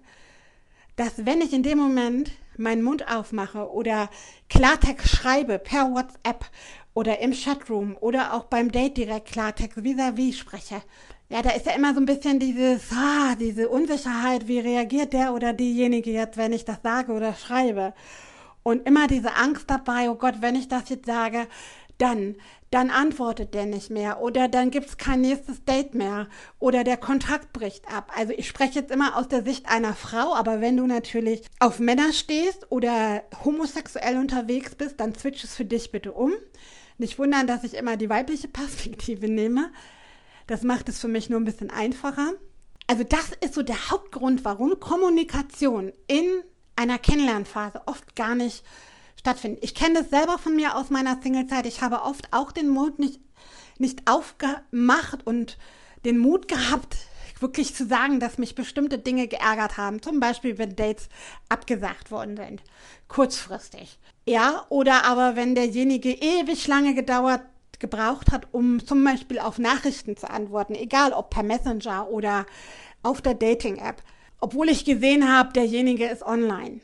dass 0.97 1.27
wenn 1.27 1.41
ich 1.41 1.53
in 1.53 1.63
dem 1.63 1.79
Moment 1.79 2.31
meinen 2.57 2.83
Mund 2.83 3.09
aufmache 3.09 3.71
oder 3.71 4.11
Klartext 4.49 5.09
schreibe 5.09 5.59
per 5.59 5.93
WhatsApp 5.93 6.47
oder 6.95 7.21
im 7.21 7.33
Chatroom 7.33 7.97
oder 8.01 8.35
auch 8.35 8.45
beim 8.45 8.73
Date 8.73 8.97
direkt 8.97 9.29
Klartext 9.29 9.79
vis-à-vis 9.79 10.39
spreche. 10.39 10.83
Ja, 11.29 11.43
da 11.43 11.51
ist 11.51 11.67
ja 11.67 11.73
immer 11.73 11.93
so 11.93 12.01
ein 12.01 12.07
bisschen 12.07 12.41
dieses, 12.41 12.91
ah, 12.93 13.37
diese 13.39 13.69
Unsicherheit, 13.69 14.49
wie 14.49 14.61
reagiert 14.61 15.13
der 15.13 15.35
oder 15.35 15.53
diejenige 15.53 16.11
jetzt, 16.11 16.39
wenn 16.39 16.55
ich 16.55 16.65
das 16.65 16.79
sage 16.83 17.13
oder 17.13 17.35
schreibe. 17.35 17.93
Und 18.69 18.87
immer 18.87 19.07
diese 19.07 19.35
Angst 19.35 19.71
dabei, 19.71 20.11
oh 20.11 20.17
Gott, 20.17 20.43
wenn 20.43 20.55
ich 20.55 20.69
das 20.69 20.91
jetzt 20.91 21.07
sage, 21.07 21.47
dann, 21.97 22.37
dann 22.71 22.91
antwortet 22.91 23.55
der 23.55 23.65
nicht 23.65 23.89
mehr 23.89 24.21
oder 24.21 24.47
dann 24.47 24.71
gibt 24.71 24.89
es 24.89 24.99
kein 24.99 25.23
nächstes 25.23 25.65
Date 25.65 25.95
mehr 25.95 26.29
oder 26.59 26.85
der 26.85 26.99
Kontakt 26.99 27.55
bricht 27.55 27.91
ab. 27.91 28.13
Also 28.15 28.35
ich 28.37 28.47
spreche 28.47 28.81
jetzt 28.81 28.91
immer 28.91 29.17
aus 29.17 29.27
der 29.27 29.43
Sicht 29.43 29.71
einer 29.71 29.95
Frau, 29.95 30.35
aber 30.35 30.61
wenn 30.61 30.77
du 30.77 30.87
natürlich 30.87 31.47
auf 31.61 31.79
Männer 31.79 32.13
stehst 32.13 32.71
oder 32.71 33.23
homosexuell 33.43 34.19
unterwegs 34.19 34.75
bist, 34.75 35.01
dann 35.01 35.15
switch 35.15 35.45
es 35.45 35.57
für 35.57 35.65
dich 35.65 35.91
bitte 35.91 36.13
um. 36.13 36.35
Nicht 36.99 37.19
wundern, 37.19 37.47
dass 37.47 37.65
ich 37.65 37.73
immer 37.73 37.97
die 37.97 38.11
weibliche 38.11 38.49
Perspektive 38.53 39.29
nehme. 39.29 39.71
Das 40.47 40.63
macht 40.63 40.91
es 40.91 41.01
für 41.01 41.09
mich 41.09 41.31
nur 41.31 41.41
ein 41.41 41.47
bisschen 41.47 41.71
einfacher. 41.71 42.35
Also 42.87 43.03
das 43.03 43.31
ist 43.41 43.55
so 43.55 43.63
der 43.63 43.91
Hauptgrund, 43.91 44.45
warum 44.45 44.79
Kommunikation 44.79 45.91
in 46.07 46.43
einer 46.79 46.99
Kennenlernphase 46.99 47.83
oft 47.87 48.17
gar 48.17 48.35
nicht 48.35 48.65
stattfindet. 49.19 49.63
Ich 49.63 49.75
kenne 49.75 50.01
das 50.01 50.11
selber 50.11 50.39
von 50.39 50.55
mir 50.55 50.77
aus 50.77 50.91
meiner 50.91 51.21
Singlezeit. 51.21 51.67
Ich 51.67 51.83
habe 51.83 52.03
oft 52.03 52.33
auch 52.33 52.53
den 52.53 52.69
Mut 52.69 52.99
nicht, 52.99 53.21
nicht 53.79 54.09
aufgemacht 54.09 55.27
und 55.27 55.59
den 56.05 56.19
Mut 56.19 56.49
gehabt, 56.49 56.97
wirklich 57.41 57.75
zu 57.75 57.87
sagen, 57.87 58.21
dass 58.21 58.39
mich 58.39 58.55
bestimmte 58.55 58.99
Dinge 58.99 59.29
geärgert 59.29 59.77
haben. 59.77 60.03
Zum 60.03 60.21
Beispiel, 60.21 60.59
wenn 60.59 60.77
Dates 60.77 61.09
abgesagt 61.49 62.11
worden 62.11 62.37
sind. 62.37 62.63
Kurzfristig. 63.09 63.99
Ja, 64.27 64.67
oder 64.69 65.05
aber 65.05 65.37
wenn 65.37 65.55
derjenige 65.55 66.11
ewig 66.11 66.67
lange 66.67 66.95
gedauert, 66.95 67.43
gebraucht 67.79 68.33
hat, 68.33 68.49
um 68.53 68.85
zum 68.85 69.05
Beispiel 69.05 69.39
auf 69.39 69.59
Nachrichten 69.59 70.17
zu 70.17 70.29
antworten, 70.29 70.75
egal 70.75 71.13
ob 71.13 71.31
per 71.31 71.45
Messenger 71.45 72.09
oder 72.09 72.45
auf 73.03 73.23
der 73.23 73.35
Dating-App. 73.35 74.03
Obwohl 74.41 74.69
ich 74.69 74.85
gesehen 74.85 75.33
habe, 75.33 75.53
derjenige 75.53 76.07
ist 76.07 76.23
online. 76.23 76.81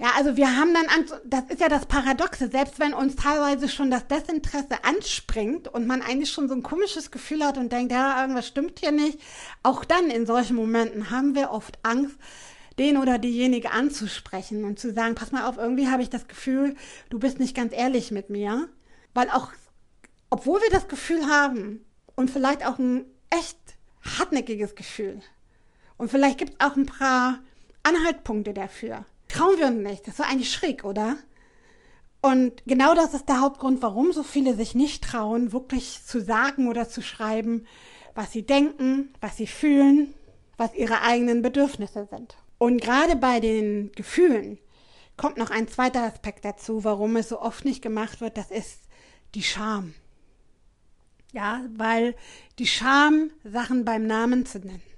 Ja, 0.00 0.12
also 0.16 0.34
wir 0.34 0.56
haben 0.56 0.72
dann, 0.72 0.86
das 1.26 1.44
ist 1.50 1.60
ja 1.60 1.68
das 1.68 1.84
Paradoxe, 1.84 2.48
selbst 2.48 2.78
wenn 2.78 2.94
uns 2.94 3.16
teilweise 3.16 3.68
schon 3.68 3.90
das 3.90 4.06
Desinteresse 4.06 4.82
anspringt 4.82 5.68
und 5.68 5.86
man 5.86 6.00
eigentlich 6.00 6.32
schon 6.32 6.48
so 6.48 6.54
ein 6.54 6.62
komisches 6.62 7.10
Gefühl 7.10 7.44
hat 7.44 7.58
und 7.58 7.70
denkt, 7.70 7.92
ja, 7.92 8.22
irgendwas 8.22 8.48
stimmt 8.48 8.80
hier 8.80 8.92
nicht, 8.92 9.20
auch 9.62 9.84
dann 9.84 10.08
in 10.08 10.24
solchen 10.24 10.56
Momenten 10.56 11.10
haben 11.10 11.34
wir 11.34 11.50
oft 11.50 11.78
Angst, 11.82 12.16
den 12.78 12.96
oder 12.96 13.18
diejenige 13.18 13.72
anzusprechen 13.72 14.64
und 14.64 14.78
zu 14.78 14.90
sagen, 14.94 15.14
pass 15.14 15.32
mal 15.32 15.46
auf, 15.46 15.58
irgendwie 15.58 15.88
habe 15.88 16.02
ich 16.02 16.08
das 16.08 16.28
Gefühl, 16.28 16.76
du 17.10 17.18
bist 17.18 17.38
nicht 17.38 17.54
ganz 17.54 17.74
ehrlich 17.74 18.10
mit 18.10 18.30
mir, 18.30 18.70
weil 19.12 19.28
auch, 19.28 19.48
obwohl 20.30 20.62
wir 20.62 20.70
das 20.70 20.88
Gefühl 20.88 21.26
haben 21.26 21.84
und 22.16 22.30
vielleicht 22.30 22.64
auch 22.64 22.78
ein 22.78 23.04
echt 23.28 23.58
hartnäckiges 24.18 24.74
Gefühl 24.76 25.20
und 26.00 26.10
vielleicht 26.10 26.38
gibt 26.38 26.52
es 26.52 26.66
auch 26.66 26.76
ein 26.76 26.86
paar 26.86 27.40
Anhaltpunkte 27.82 28.54
dafür, 28.54 29.04
trauen 29.28 29.58
wir 29.58 29.66
uns 29.66 29.86
nicht. 29.86 30.08
Das 30.08 30.14
ist 30.14 30.24
eigentlich 30.24 30.50
schräg, 30.50 30.82
oder? 30.82 31.18
Und 32.22 32.62
genau 32.64 32.94
das 32.94 33.12
ist 33.12 33.28
der 33.28 33.42
Hauptgrund, 33.42 33.82
warum 33.82 34.10
so 34.14 34.22
viele 34.22 34.54
sich 34.54 34.74
nicht 34.74 35.04
trauen, 35.04 35.52
wirklich 35.52 36.02
zu 36.02 36.22
sagen 36.22 36.68
oder 36.68 36.88
zu 36.88 37.02
schreiben, 37.02 37.66
was 38.14 38.32
sie 38.32 38.46
denken, 38.46 39.12
was 39.20 39.36
sie 39.36 39.46
fühlen, 39.46 40.14
was 40.56 40.72
ihre 40.72 41.02
eigenen 41.02 41.42
Bedürfnisse 41.42 42.08
sind. 42.10 42.38
Und 42.56 42.80
gerade 42.80 43.14
bei 43.14 43.38
den 43.38 43.92
Gefühlen 43.92 44.56
kommt 45.18 45.36
noch 45.36 45.50
ein 45.50 45.68
zweiter 45.68 46.04
Aspekt 46.04 46.46
dazu, 46.46 46.82
warum 46.82 47.16
es 47.16 47.28
so 47.28 47.42
oft 47.42 47.66
nicht 47.66 47.82
gemacht 47.82 48.22
wird, 48.22 48.38
das 48.38 48.50
ist 48.50 48.78
die 49.34 49.42
Scham. 49.42 49.92
Ja, 51.34 51.60
weil 51.76 52.16
die 52.58 52.66
Scham, 52.66 53.30
Sachen 53.44 53.84
beim 53.84 54.06
Namen 54.06 54.46
zu 54.46 54.60
nennen. 54.60 54.89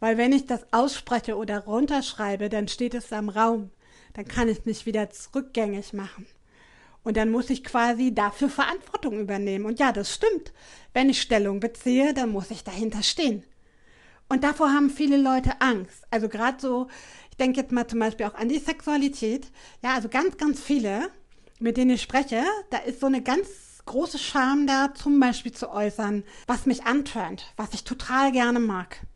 Weil 0.00 0.18
wenn 0.18 0.32
ich 0.32 0.46
das 0.46 0.66
ausspreche 0.72 1.36
oder 1.36 1.60
runterschreibe, 1.60 2.48
dann 2.48 2.68
steht 2.68 2.94
es 2.94 3.12
am 3.12 3.28
Raum. 3.28 3.70
Dann 4.14 4.26
kann 4.26 4.48
ich 4.48 4.58
es 4.58 4.66
nicht 4.66 4.86
wieder 4.86 5.10
zurückgängig 5.10 5.92
machen. 5.92 6.26
Und 7.02 7.16
dann 7.16 7.30
muss 7.30 7.50
ich 7.50 7.62
quasi 7.62 8.12
dafür 8.12 8.48
Verantwortung 8.48 9.20
übernehmen. 9.20 9.64
Und 9.64 9.78
ja, 9.78 9.92
das 9.92 10.12
stimmt. 10.12 10.52
Wenn 10.92 11.08
ich 11.08 11.22
Stellung 11.22 11.60
beziehe, 11.60 12.12
dann 12.14 12.30
muss 12.30 12.50
ich 12.50 12.64
dahinter 12.64 13.02
stehen. 13.02 13.44
Und 14.28 14.42
davor 14.42 14.72
haben 14.72 14.90
viele 14.90 15.16
Leute 15.16 15.60
Angst. 15.60 16.04
Also 16.10 16.28
gerade 16.28 16.60
so, 16.60 16.88
ich 17.30 17.36
denke 17.36 17.60
jetzt 17.60 17.72
mal 17.72 17.86
zum 17.86 18.00
Beispiel 18.00 18.26
auch 18.26 18.34
an 18.34 18.48
die 18.48 18.58
Sexualität. 18.58 19.52
Ja, 19.82 19.94
also 19.94 20.08
ganz, 20.08 20.36
ganz 20.36 20.60
viele, 20.60 21.10
mit 21.60 21.76
denen 21.76 21.92
ich 21.92 22.02
spreche, 22.02 22.42
da 22.70 22.78
ist 22.78 23.00
so 23.00 23.06
eine 23.06 23.22
ganz 23.22 23.48
große 23.84 24.18
Scham 24.18 24.66
da, 24.66 24.92
zum 24.94 25.20
Beispiel 25.20 25.52
zu 25.52 25.70
äußern, 25.70 26.24
was 26.46 26.66
mich 26.66 26.84
antörnt, 26.84 27.52
was 27.56 27.72
ich 27.72 27.84
total 27.84 28.32
gerne 28.32 28.58
mag. 28.58 29.06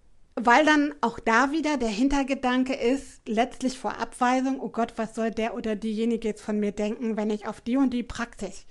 Weil 0.42 0.64
dann 0.64 0.94
auch 1.02 1.18
da 1.18 1.52
wieder 1.52 1.76
der 1.76 1.88
Hintergedanke 1.88 2.72
ist, 2.72 3.28
letztlich 3.28 3.78
vor 3.78 3.98
Abweisung, 3.98 4.58
oh 4.60 4.70
Gott, 4.70 4.94
was 4.96 5.14
soll 5.14 5.30
der 5.30 5.54
oder 5.54 5.76
diejenige 5.76 6.28
jetzt 6.28 6.40
von 6.40 6.58
mir 6.58 6.72
denken, 6.72 7.18
wenn 7.18 7.28
ich 7.28 7.46
auf 7.46 7.60
die 7.60 7.76
und 7.76 7.90
die 7.90 8.02
Praxis 8.02 8.64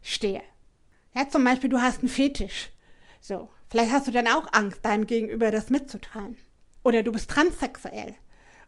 stehe. 0.00 0.42
Ja, 1.14 1.28
zum 1.28 1.44
Beispiel, 1.44 1.70
du 1.70 1.80
hast 1.80 2.00
einen 2.00 2.08
Fetisch. 2.08 2.70
So. 3.20 3.48
Vielleicht 3.70 3.92
hast 3.92 4.08
du 4.08 4.10
dann 4.10 4.26
auch 4.26 4.48
Angst, 4.52 4.84
deinem 4.84 5.06
Gegenüber 5.06 5.52
das 5.52 5.70
mitzuteilen. 5.70 6.36
Oder 6.82 7.04
du 7.04 7.12
bist 7.12 7.30
transsexuell. 7.30 8.16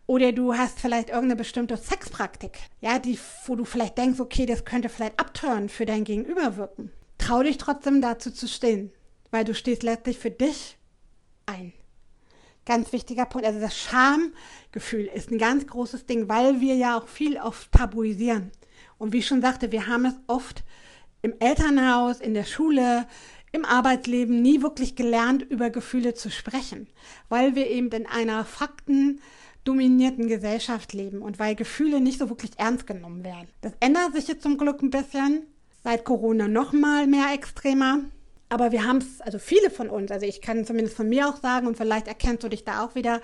Oder 0.07 0.33
du 0.33 0.55
hast 0.55 0.79
vielleicht 0.79 1.09
irgendeine 1.09 1.37
bestimmte 1.37 1.77
Sexpraktik, 1.77 2.59
ja, 2.81 2.99
die, 2.99 3.19
wo 3.47 3.57
du 3.57 3.65
vielleicht 3.65 3.99
denkst, 3.99 4.21
okay, 4.21 4.47
das 4.47 4.65
könnte 4.65 4.89
vielleicht 4.89 5.19
abtören 5.19 5.69
für 5.69 5.87
dein 5.87 6.05
Gegenüber 6.05 6.57
wirken. 6.57 6.93
Trau 7.19 7.43
dich 7.43 7.59
trotzdem 7.59 8.01
dazu 8.01 8.31
zu 8.31 8.47
stehen, 8.47 8.93
weil 9.31 9.45
du 9.45 9.55
stehst 9.55 9.83
letztlich 9.83 10.19
für 10.19 10.31
dich 10.31 10.77
ein. 11.47 11.73
Ganz 12.67 12.93
wichtiger 12.93 13.27
Punkt. 13.27 13.47
Also 13.47 13.61
das 13.61 13.77
Schamgefühl 13.77 15.11
ist 15.15 15.31
ein 15.31 15.39
ganz 15.39 15.67
großes 15.67 16.07
Ding, 16.07 16.29
weil 16.29 16.61
wir 16.61 16.75
ja 16.75 16.99
auch 16.99 17.09
viel 17.09 17.39
oft 17.39 17.71
tabuisieren. 17.73 18.51
Und 18.99 19.13
wie 19.13 19.19
ich 19.19 19.27
schon 19.27 19.43
sagte, 19.43 19.71
wir 19.73 19.87
haben 19.87 20.07
es 20.07 20.15
oft 20.27 20.65
im 21.23 21.35
Elternhaus, 21.41 22.21
in 22.21 22.35
der 22.35 22.45
Schule, 22.45 23.07
im 23.53 23.65
Arbeitsleben 23.65 24.43
nie 24.43 24.63
wirklich 24.63 24.97
gelernt, 24.97 25.43
über 25.43 25.71
Gefühle 25.71 26.15
zu 26.15 26.31
sprechen, 26.31 26.89
weil 27.29 27.55
wir 27.55 27.69
eben 27.71 27.89
in 27.91 28.07
einer 28.07 28.45
faktendominierten 28.45 30.27
Gesellschaft 30.27 30.93
leben 30.93 31.23
und 31.23 31.39
weil 31.39 31.55
Gefühle 31.55 32.01
nicht 32.01 32.19
so 32.19 32.29
wirklich 32.29 32.59
ernst 32.59 32.87
genommen 32.87 33.23
werden. 33.23 33.49
Das 33.61 33.73
ändert 33.81 34.15
sich 34.15 34.27
jetzt 34.27 34.43
zum 34.43 34.59
Glück 34.59 34.83
ein 34.83 34.91
bisschen, 34.91 35.45
seit 35.85 36.05
Corona 36.05 36.49
noch 36.49 36.73
mal 36.73 37.07
mehr 37.07 37.33
extremer. 37.33 38.01
Aber 38.55 38.71
wir 38.71 38.85
haben 38.85 38.99
es, 38.99 39.21
also 39.21 39.41
viele 39.41 39.69
von 39.69 39.91
uns, 39.91 40.13
also 40.13 40.25
ich 40.25 40.41
kann 40.41 40.65
zumindest 40.65 40.97
von 40.97 41.09
mir 41.09 41.29
auch 41.29 41.39
sagen 41.39 41.67
und 41.67 41.77
vielleicht 41.77 42.07
erkennst 42.07 42.45
du 42.45 42.49
dich 42.49 42.63
da 42.63 42.85
auch 42.85 42.95
wieder, 42.95 43.21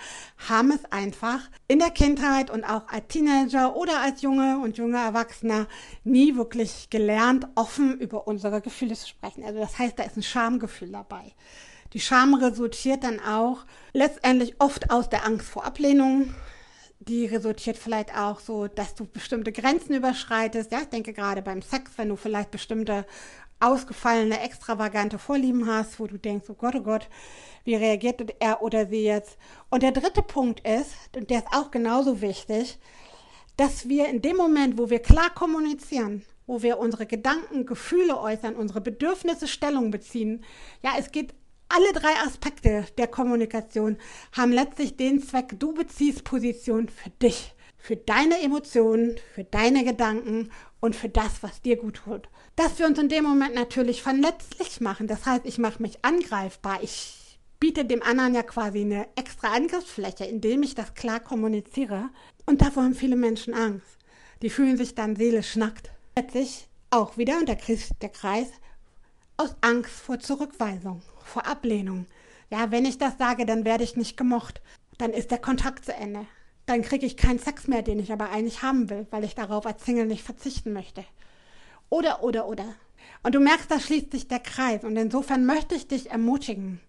haben 0.49 0.73
es 0.73 0.85
einfach 0.91 1.39
in 1.69 1.79
der 1.79 1.91
Kindheit 1.91 2.51
und 2.51 2.65
auch 2.65 2.89
als 2.89 3.07
Teenager 3.07 3.77
oder 3.77 4.01
als 4.01 4.23
junge 4.23 4.59
und 4.59 4.77
junge 4.77 4.99
Erwachsener 4.99 5.69
nie 6.03 6.35
wirklich 6.35 6.91
gelernt, 6.91 7.47
offen 7.55 8.01
über 8.01 8.27
unsere 8.27 8.61
Gefühle 8.61 8.97
zu 8.97 9.07
sprechen. 9.07 9.45
Also 9.45 9.61
das 9.61 9.79
heißt, 9.79 9.97
da 10.01 10.03
ist 10.03 10.17
ein 10.17 10.25
Schamgefühl 10.25 10.91
dabei. 10.91 11.33
Die 11.93 12.01
Scham 12.01 12.35
resultiert 12.35 13.05
dann 13.05 13.21
auch 13.21 13.59
letztendlich 13.93 14.57
oft 14.59 14.91
aus 14.91 15.11
der 15.11 15.25
Angst 15.25 15.47
vor 15.47 15.65
Ablehnung. 15.65 16.35
Die 16.99 17.25
resultiert 17.27 17.79
vielleicht 17.79 18.19
auch 18.19 18.41
so, 18.41 18.67
dass 18.67 18.97
du 18.97 19.07
bestimmte 19.07 19.53
Grenzen 19.53 19.95
überschreitest. 19.95 20.73
Ja, 20.73 20.81
ich 20.81 20.89
denke 20.89 21.13
gerade 21.13 21.41
beim 21.41 21.63
Sex, 21.63 21.93
wenn 21.97 22.09
du 22.09 22.17
vielleicht 22.17 22.51
bestimmte 22.51 23.07
ausgefallene, 23.61 24.41
extravagante 24.41 25.19
Vorlieben 25.19 25.67
hast, 25.67 26.01
wo 26.01 26.07
du 26.07 26.19
denkst, 26.19 26.47
oh 26.49 26.55
Gott, 26.55 26.75
oh 26.75 26.83
Gott, 26.83 27.09
wie 27.65 27.77
reagiert 27.77 28.35
er 28.41 28.63
oder 28.63 28.87
sie 28.87 29.05
jetzt? 29.05 29.37
Und 29.69 29.83
der 29.83 29.93
dritte 29.93 30.23
Punkt 30.23 30.67
ist, 30.67 30.95
und 31.15 31.31
der 31.31 31.39
ist 31.39 31.53
auch 31.53 31.71
genauso 31.71 32.21
wichtig, 32.21 32.79
dass 33.57 33.89
wir 33.89 34.09
in 34.09 34.23
dem 34.23 34.37
Moment, 34.37 34.79
wo 34.79 34.89
wir 34.89 35.01
klar 35.01 35.31
kommunizieren, 35.35 36.25
wo 36.47 36.63
wir 36.63 36.79
unsere 36.79 37.07
Gedanken, 37.07 37.67
Gefühle 37.67 38.19
äußern, 38.19 38.57
unsere 38.57 38.81
Bedürfnisse 38.81 39.47
Stellung 39.47 39.91
beziehen, 39.91 40.45
ja, 40.83 40.93
es 40.99 41.13
geht 41.13 41.35
alle 41.69 41.93
drei 41.93 42.15
Aspekte 42.27 42.87
der 42.99 43.07
Kommunikation 43.07 43.97
haben 44.33 44.51
letztlich 44.51 44.97
den 44.97 45.23
Zweck, 45.23 45.55
du 45.59 45.73
beziehst 45.73 46.25
Position 46.25 46.89
für 46.89 47.11
dich, 47.11 47.55
für 47.77 47.97
deine 47.97 48.43
Emotionen, 48.43 49.17
für 49.35 49.45
deine 49.45 49.85
Gedanken 49.85 50.51
und 50.81 50.97
für 50.97 51.09
das, 51.09 51.43
was 51.43 51.63
dir 51.63 51.77
gut 51.77 52.03
tut. 52.05 52.29
Dass 52.61 52.79
wir 52.79 52.87
uns 52.87 52.99
in 52.99 53.09
dem 53.09 53.25
Moment 53.25 53.55
natürlich 53.55 54.03
verletzlich 54.03 54.83
machen. 54.83 55.07
Das 55.07 55.25
heißt, 55.25 55.47
ich 55.47 55.57
mache 55.57 55.81
mich 55.81 56.05
angreifbar. 56.05 56.83
Ich 56.83 57.41
biete 57.59 57.87
dem 57.87 58.03
anderen 58.03 58.35
ja 58.35 58.43
quasi 58.43 58.83
eine 58.83 59.07
extra 59.17 59.55
Angriffsfläche, 59.55 60.27
indem 60.27 60.63
ich 60.63 60.75
das 60.75 60.93
klar 60.93 61.21
kommuniziere. 61.21 62.11
Und 62.45 62.61
davor 62.61 62.83
haben 62.83 62.95
viele 62.95 63.17
Menschen 63.17 63.55
Angst. 63.55 63.97
Die 64.43 64.51
fühlen 64.51 64.77
sich 64.77 64.95
dann 64.95 65.17
seelisch 65.17 65.57
nackt. 65.57 65.91
Letztlich 66.15 66.69
auch 66.91 67.17
wieder, 67.17 67.39
und 67.39 67.49
der 67.49 67.57
Kreis, 68.11 68.49
aus 69.39 69.57
Angst 69.63 69.93
vor 69.93 70.19
Zurückweisung, 70.19 71.01
vor 71.25 71.47
Ablehnung. 71.47 72.05
Ja, 72.51 72.71
wenn 72.71 72.85
ich 72.85 72.99
das 72.99 73.17
sage, 73.17 73.47
dann 73.47 73.65
werde 73.65 73.85
ich 73.85 73.97
nicht 73.97 74.19
gemocht. 74.19 74.61
Dann 74.99 75.15
ist 75.15 75.31
der 75.31 75.39
Kontakt 75.39 75.87
zu 75.87 75.95
Ende 75.95 76.27
dann 76.71 76.83
kriege 76.83 77.05
ich 77.05 77.17
keinen 77.17 77.41
Sex 77.41 77.67
mehr, 77.67 77.83
den 77.83 77.99
ich 77.99 78.13
aber 78.13 78.31
eigentlich 78.31 78.63
haben 78.63 78.91
will, 78.91 79.05
weil 79.11 79.25
ich 79.25 79.35
darauf 79.35 79.67
als 79.67 79.85
Single 79.85 80.07
nicht 80.07 80.23
verzichten 80.23 80.73
möchte. 80.73 81.05
Oder, 81.91 82.23
oder, 82.23 82.49
oder. 82.49 82.75
Und 83.23 83.35
du 83.35 83.41
merkst, 83.41 83.71
da 83.71 83.79
schließt 83.79 84.13
sich 84.13 84.29
der 84.29 84.39
Kreis. 84.39 84.85
Und 84.85 84.97
insofern 84.97 85.45
möchte 85.45 85.75
ich 85.75 85.89
dich 85.89 86.11
ermutigen, 86.11 86.81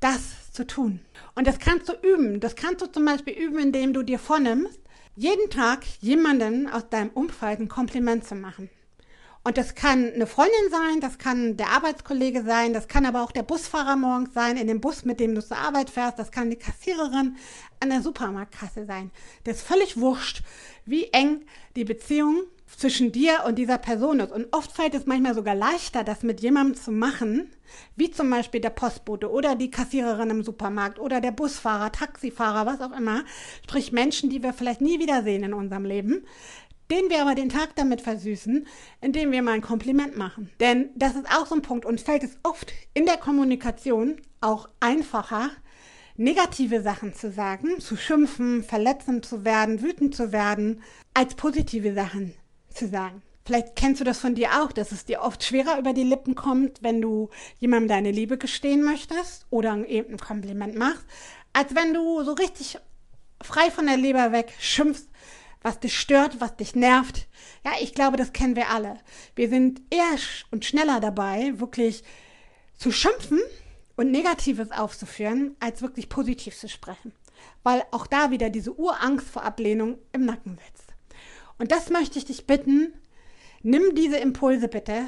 das 0.00 0.52
zu 0.52 0.66
tun. 0.66 1.00
Und 1.34 1.46
das 1.46 1.58
kannst 1.58 1.88
du 1.88 1.92
üben. 1.92 2.40
Das 2.40 2.56
kannst 2.56 2.80
du 2.80 2.86
zum 2.86 3.04
Beispiel 3.04 3.34
üben, 3.34 3.58
indem 3.58 3.92
du 3.92 4.02
dir 4.02 4.18
vornimmst, 4.18 4.80
jeden 5.16 5.50
Tag 5.50 5.84
jemanden 6.00 6.68
aus 6.68 6.88
deinem 6.88 7.10
Umfeld 7.10 7.60
ein 7.60 7.68
Kompliment 7.68 8.24
zu 8.24 8.34
machen. 8.34 8.70
Und 9.44 9.58
das 9.58 9.76
kann 9.76 10.12
eine 10.12 10.26
Freundin 10.26 10.70
sein, 10.70 11.00
das 11.00 11.18
kann 11.18 11.56
der 11.56 11.68
Arbeitskollege 11.68 12.42
sein, 12.42 12.72
das 12.72 12.88
kann 12.88 13.06
aber 13.06 13.22
auch 13.22 13.30
der 13.30 13.44
Busfahrer 13.44 13.94
morgens 13.94 14.34
sein, 14.34 14.56
in 14.56 14.66
dem 14.66 14.80
Bus, 14.80 15.04
mit 15.04 15.20
dem 15.20 15.36
du 15.36 15.40
zur 15.40 15.56
Arbeit 15.56 15.88
fährst, 15.88 16.18
das 16.18 16.32
kann 16.32 16.50
die 16.50 16.56
Kassiererin 16.56 17.36
an 17.78 17.90
der 17.90 18.02
Supermarktkasse 18.02 18.86
sein. 18.86 19.12
Das 19.44 19.58
ist 19.58 19.66
völlig 19.66 20.00
wurscht, 20.00 20.42
wie 20.84 21.04
eng 21.12 21.46
die 21.76 21.84
Beziehung 21.84 22.42
zwischen 22.66 23.12
dir 23.12 23.44
und 23.46 23.56
dieser 23.56 23.78
Person 23.78 24.20
ist. 24.20 24.32
Und 24.32 24.48
oft 24.52 24.72
fällt 24.72 24.94
es 24.94 25.06
manchmal 25.06 25.34
sogar 25.34 25.54
leichter, 25.54 26.04
das 26.04 26.22
mit 26.22 26.40
jemandem 26.40 26.74
zu 26.74 26.90
machen, 26.90 27.50
wie 27.94 28.10
zum 28.10 28.28
Beispiel 28.30 28.60
der 28.60 28.70
Postbote 28.70 29.30
oder 29.30 29.54
die 29.54 29.70
Kassiererin 29.70 30.30
im 30.30 30.42
Supermarkt 30.42 30.98
oder 30.98 31.20
der 31.20 31.30
Busfahrer, 31.30 31.92
Taxifahrer, 31.92 32.66
was 32.66 32.80
auch 32.80 32.96
immer. 32.96 33.24
Sprich 33.64 33.92
Menschen, 33.92 34.30
die 34.30 34.42
wir 34.42 34.52
vielleicht 34.52 34.80
nie 34.80 34.98
wiedersehen 34.98 35.44
in 35.44 35.54
unserem 35.54 35.84
Leben 35.84 36.24
den 36.90 37.10
wir 37.10 37.20
aber 37.20 37.34
den 37.34 37.48
Tag 37.48 37.74
damit 37.74 38.00
versüßen, 38.00 38.64
indem 39.00 39.32
wir 39.32 39.42
mal 39.42 39.54
ein 39.54 39.60
Kompliment 39.60 40.16
machen. 40.16 40.52
Denn 40.60 40.90
das 40.94 41.16
ist 41.16 41.26
auch 41.36 41.46
so 41.46 41.56
ein 41.56 41.62
Punkt. 41.62 41.84
Uns 41.84 42.02
fällt 42.02 42.22
es 42.22 42.38
oft 42.44 42.72
in 42.94 43.06
der 43.06 43.16
Kommunikation 43.16 44.20
auch 44.40 44.68
einfacher, 44.78 45.50
negative 46.16 46.82
Sachen 46.82 47.12
zu 47.12 47.32
sagen, 47.32 47.80
zu 47.80 47.96
schimpfen, 47.96 48.62
verletzend 48.62 49.24
zu 49.24 49.44
werden, 49.44 49.82
wütend 49.82 50.14
zu 50.14 50.30
werden, 50.30 50.80
als 51.12 51.34
positive 51.34 51.92
Sachen 51.92 52.34
zu 52.76 52.88
sagen. 52.88 53.22
Vielleicht 53.44 53.76
kennst 53.76 54.00
du 54.00 54.04
das 54.04 54.18
von 54.18 54.34
dir 54.34 54.62
auch, 54.62 54.72
dass 54.72 54.90
es 54.90 55.04
dir 55.04 55.20
oft 55.22 55.44
schwerer 55.44 55.78
über 55.78 55.92
die 55.92 56.02
Lippen 56.02 56.34
kommt, 56.34 56.82
wenn 56.82 57.00
du 57.00 57.30
jemandem 57.58 57.88
deine 57.88 58.10
Liebe 58.10 58.38
gestehen 58.38 58.82
möchtest 58.82 59.46
oder 59.50 59.76
eben 59.88 60.14
ein 60.14 60.18
Kompliment 60.18 60.76
machst, 60.76 61.04
als 61.52 61.74
wenn 61.74 61.94
du 61.94 62.24
so 62.24 62.32
richtig 62.32 62.78
frei 63.40 63.70
von 63.70 63.86
der 63.86 63.96
Leber 63.96 64.32
weg 64.32 64.52
schimpfst 64.58 65.08
was 65.66 65.80
dich 65.80 65.98
stört, 65.98 66.40
was 66.40 66.54
dich 66.54 66.76
nervt. 66.76 67.26
Ja, 67.64 67.72
ich 67.80 67.92
glaube, 67.92 68.16
das 68.16 68.32
kennen 68.32 68.54
wir 68.54 68.70
alle. 68.70 69.00
Wir 69.34 69.48
sind 69.48 69.82
eher 69.90 70.16
und 70.52 70.64
schneller 70.64 71.00
dabei, 71.00 71.58
wirklich 71.58 72.04
zu 72.76 72.92
schimpfen 72.92 73.40
und 73.96 74.12
Negatives 74.12 74.70
aufzuführen, 74.70 75.56
als 75.58 75.82
wirklich 75.82 76.08
positiv 76.08 76.56
zu 76.56 76.68
sprechen. 76.68 77.12
Weil 77.64 77.82
auch 77.90 78.06
da 78.06 78.30
wieder 78.30 78.48
diese 78.48 78.74
Urangst 78.74 79.28
vor 79.28 79.42
Ablehnung 79.42 79.98
im 80.12 80.24
Nacken 80.24 80.56
sitzt. 80.56 80.85
Und 81.58 81.72
das 81.72 81.90
möchte 81.90 82.18
ich 82.18 82.24
dich 82.24 82.46
bitten, 82.46 82.92
nimm 83.62 83.94
diese 83.94 84.16
Impulse 84.16 84.68
bitte 84.68 85.06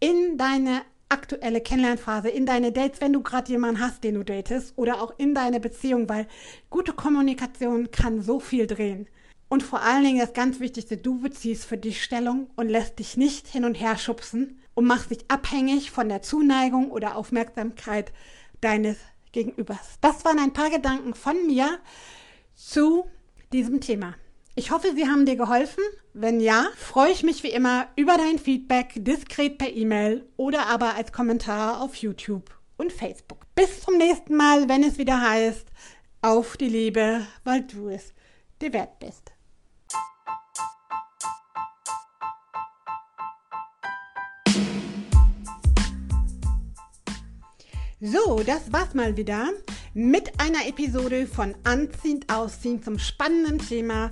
in 0.00 0.38
deine 0.38 0.82
aktuelle 1.10 1.60
Kennenlernphase, 1.60 2.28
in 2.28 2.46
deine 2.46 2.72
Dates, 2.72 3.00
wenn 3.00 3.12
du 3.12 3.22
gerade 3.22 3.50
jemanden 3.50 3.80
hast, 3.80 4.04
den 4.04 4.14
du 4.14 4.24
datest, 4.24 4.72
oder 4.76 5.02
auch 5.02 5.12
in 5.18 5.34
deine 5.34 5.60
Beziehung, 5.60 6.08
weil 6.08 6.26
gute 6.70 6.92
Kommunikation 6.92 7.90
kann 7.90 8.22
so 8.22 8.40
viel 8.40 8.66
drehen. 8.66 9.08
Und 9.48 9.64
vor 9.64 9.82
allen 9.82 10.04
Dingen 10.04 10.20
das 10.20 10.32
ganz 10.32 10.60
Wichtigste, 10.60 10.96
du 10.96 11.20
beziehst 11.20 11.64
für 11.64 11.76
dich 11.76 12.02
Stellung 12.02 12.48
und 12.54 12.68
lässt 12.68 13.00
dich 13.00 13.16
nicht 13.16 13.48
hin 13.48 13.64
und 13.64 13.74
her 13.74 13.98
schubsen 13.98 14.60
und 14.74 14.84
machst 14.84 15.10
dich 15.10 15.24
abhängig 15.28 15.90
von 15.90 16.08
der 16.08 16.22
Zuneigung 16.22 16.92
oder 16.92 17.16
Aufmerksamkeit 17.16 18.12
deines 18.60 18.96
Gegenübers. 19.32 19.98
Das 20.00 20.24
waren 20.24 20.38
ein 20.38 20.52
paar 20.52 20.70
Gedanken 20.70 21.14
von 21.14 21.46
mir 21.46 21.80
zu 22.54 23.06
diesem 23.52 23.80
Thema. 23.80 24.14
Ich 24.56 24.72
hoffe, 24.72 24.92
sie 24.96 25.06
haben 25.06 25.26
dir 25.26 25.36
geholfen. 25.36 25.84
Wenn 26.12 26.40
ja, 26.40 26.66
freue 26.76 27.12
ich 27.12 27.22
mich 27.22 27.44
wie 27.44 27.52
immer 27.52 27.86
über 27.94 28.16
dein 28.16 28.38
Feedback, 28.38 28.92
diskret 28.96 29.58
per 29.58 29.72
E-Mail 29.72 30.28
oder 30.36 30.66
aber 30.66 30.96
als 30.96 31.12
Kommentar 31.12 31.80
auf 31.80 31.94
YouTube 31.94 32.50
und 32.76 32.92
Facebook. 32.92 33.46
Bis 33.54 33.80
zum 33.80 33.96
nächsten 33.96 34.36
Mal, 34.36 34.68
wenn 34.68 34.82
es 34.82 34.98
wieder 34.98 35.20
heißt, 35.20 35.68
auf 36.20 36.56
die 36.56 36.68
Liebe, 36.68 37.26
weil 37.44 37.62
du 37.62 37.88
es 37.88 38.12
dir 38.60 38.72
wert 38.72 38.98
bist. 38.98 39.32
So, 48.00 48.42
das 48.44 48.72
war's 48.72 48.94
mal 48.94 49.16
wieder 49.16 49.48
mit 49.94 50.38
einer 50.40 50.68
Episode 50.68 51.26
von 51.26 51.54
Anziehend 51.64 52.32
Ausziehen 52.32 52.82
zum 52.82 52.98
spannenden 52.98 53.58
Thema 53.58 54.10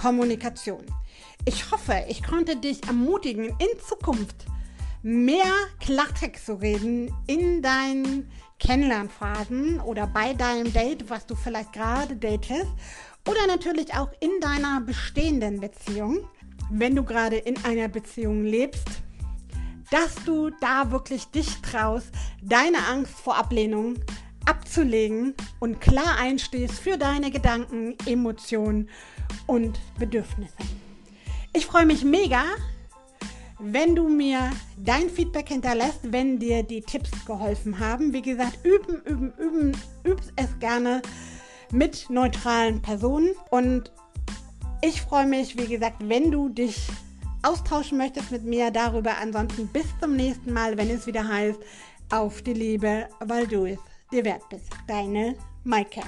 Kommunikation. 0.00 0.84
Ich 1.44 1.70
hoffe, 1.70 2.04
ich 2.08 2.22
konnte 2.22 2.56
dich 2.56 2.84
ermutigen, 2.86 3.46
in 3.46 3.80
Zukunft 3.86 4.46
mehr 5.02 5.52
Klartext 5.80 6.46
zu 6.46 6.54
reden 6.54 7.12
in 7.26 7.62
deinen 7.62 8.30
Kennenlernphasen 8.58 9.80
oder 9.80 10.06
bei 10.06 10.34
deinem 10.34 10.72
Date, 10.72 11.08
was 11.08 11.26
du 11.26 11.34
vielleicht 11.34 11.72
gerade 11.72 12.16
datest 12.16 12.70
oder 13.28 13.46
natürlich 13.46 13.94
auch 13.94 14.10
in 14.20 14.30
deiner 14.40 14.80
bestehenden 14.80 15.60
Beziehung, 15.60 16.28
wenn 16.70 16.96
du 16.96 17.04
gerade 17.04 17.36
in 17.36 17.62
einer 17.64 17.88
Beziehung 17.88 18.44
lebst 18.44 19.02
dass 19.92 20.14
du 20.24 20.48
da 20.48 20.90
wirklich 20.90 21.26
dich 21.26 21.60
traust, 21.60 22.10
deine 22.40 22.78
Angst 22.88 23.12
vor 23.12 23.36
Ablehnung 23.36 23.96
abzulegen 24.46 25.34
und 25.60 25.80
klar 25.80 26.18
einstehst 26.18 26.78
für 26.80 26.96
deine 26.98 27.30
Gedanken, 27.30 27.96
Emotionen 28.06 28.88
und 29.46 29.80
Bedürfnisse. 29.98 30.56
Ich 31.52 31.66
freue 31.66 31.86
mich 31.86 32.04
mega, 32.04 32.44
wenn 33.58 33.94
du 33.94 34.08
mir 34.08 34.50
dein 34.76 35.08
Feedback 35.08 35.48
hinterlässt, 35.48 36.00
wenn 36.04 36.38
dir 36.38 36.62
die 36.62 36.80
Tipps 36.80 37.10
geholfen 37.24 37.78
haben. 37.78 38.12
Wie 38.12 38.22
gesagt, 38.22 38.58
üben, 38.64 39.00
üben, 39.04 39.32
üben, 39.38 39.76
übst 40.04 40.32
es 40.36 40.58
gerne 40.58 41.02
mit 41.70 42.10
neutralen 42.10 42.82
Personen. 42.82 43.30
Und 43.50 43.92
ich 44.82 45.02
freue 45.02 45.26
mich, 45.26 45.56
wie 45.56 45.66
gesagt, 45.66 45.96
wenn 46.00 46.30
du 46.30 46.48
dich 46.48 46.88
austauschen 47.42 47.98
möchtest 47.98 48.32
mit 48.32 48.44
mir 48.44 48.70
darüber. 48.70 49.18
Ansonsten 49.18 49.68
bis 49.68 49.86
zum 50.00 50.16
nächsten 50.16 50.52
Mal, 50.52 50.76
wenn 50.76 50.90
es 50.90 51.06
wieder 51.06 51.26
heißt, 51.26 51.60
auf 52.10 52.42
die 52.42 52.54
Liebe, 52.54 53.08
weil 53.20 53.46
du 53.46 53.66
es 53.66 53.78
bist. 54.50 54.68
Deine 54.86 55.36
Maike. 55.64 56.02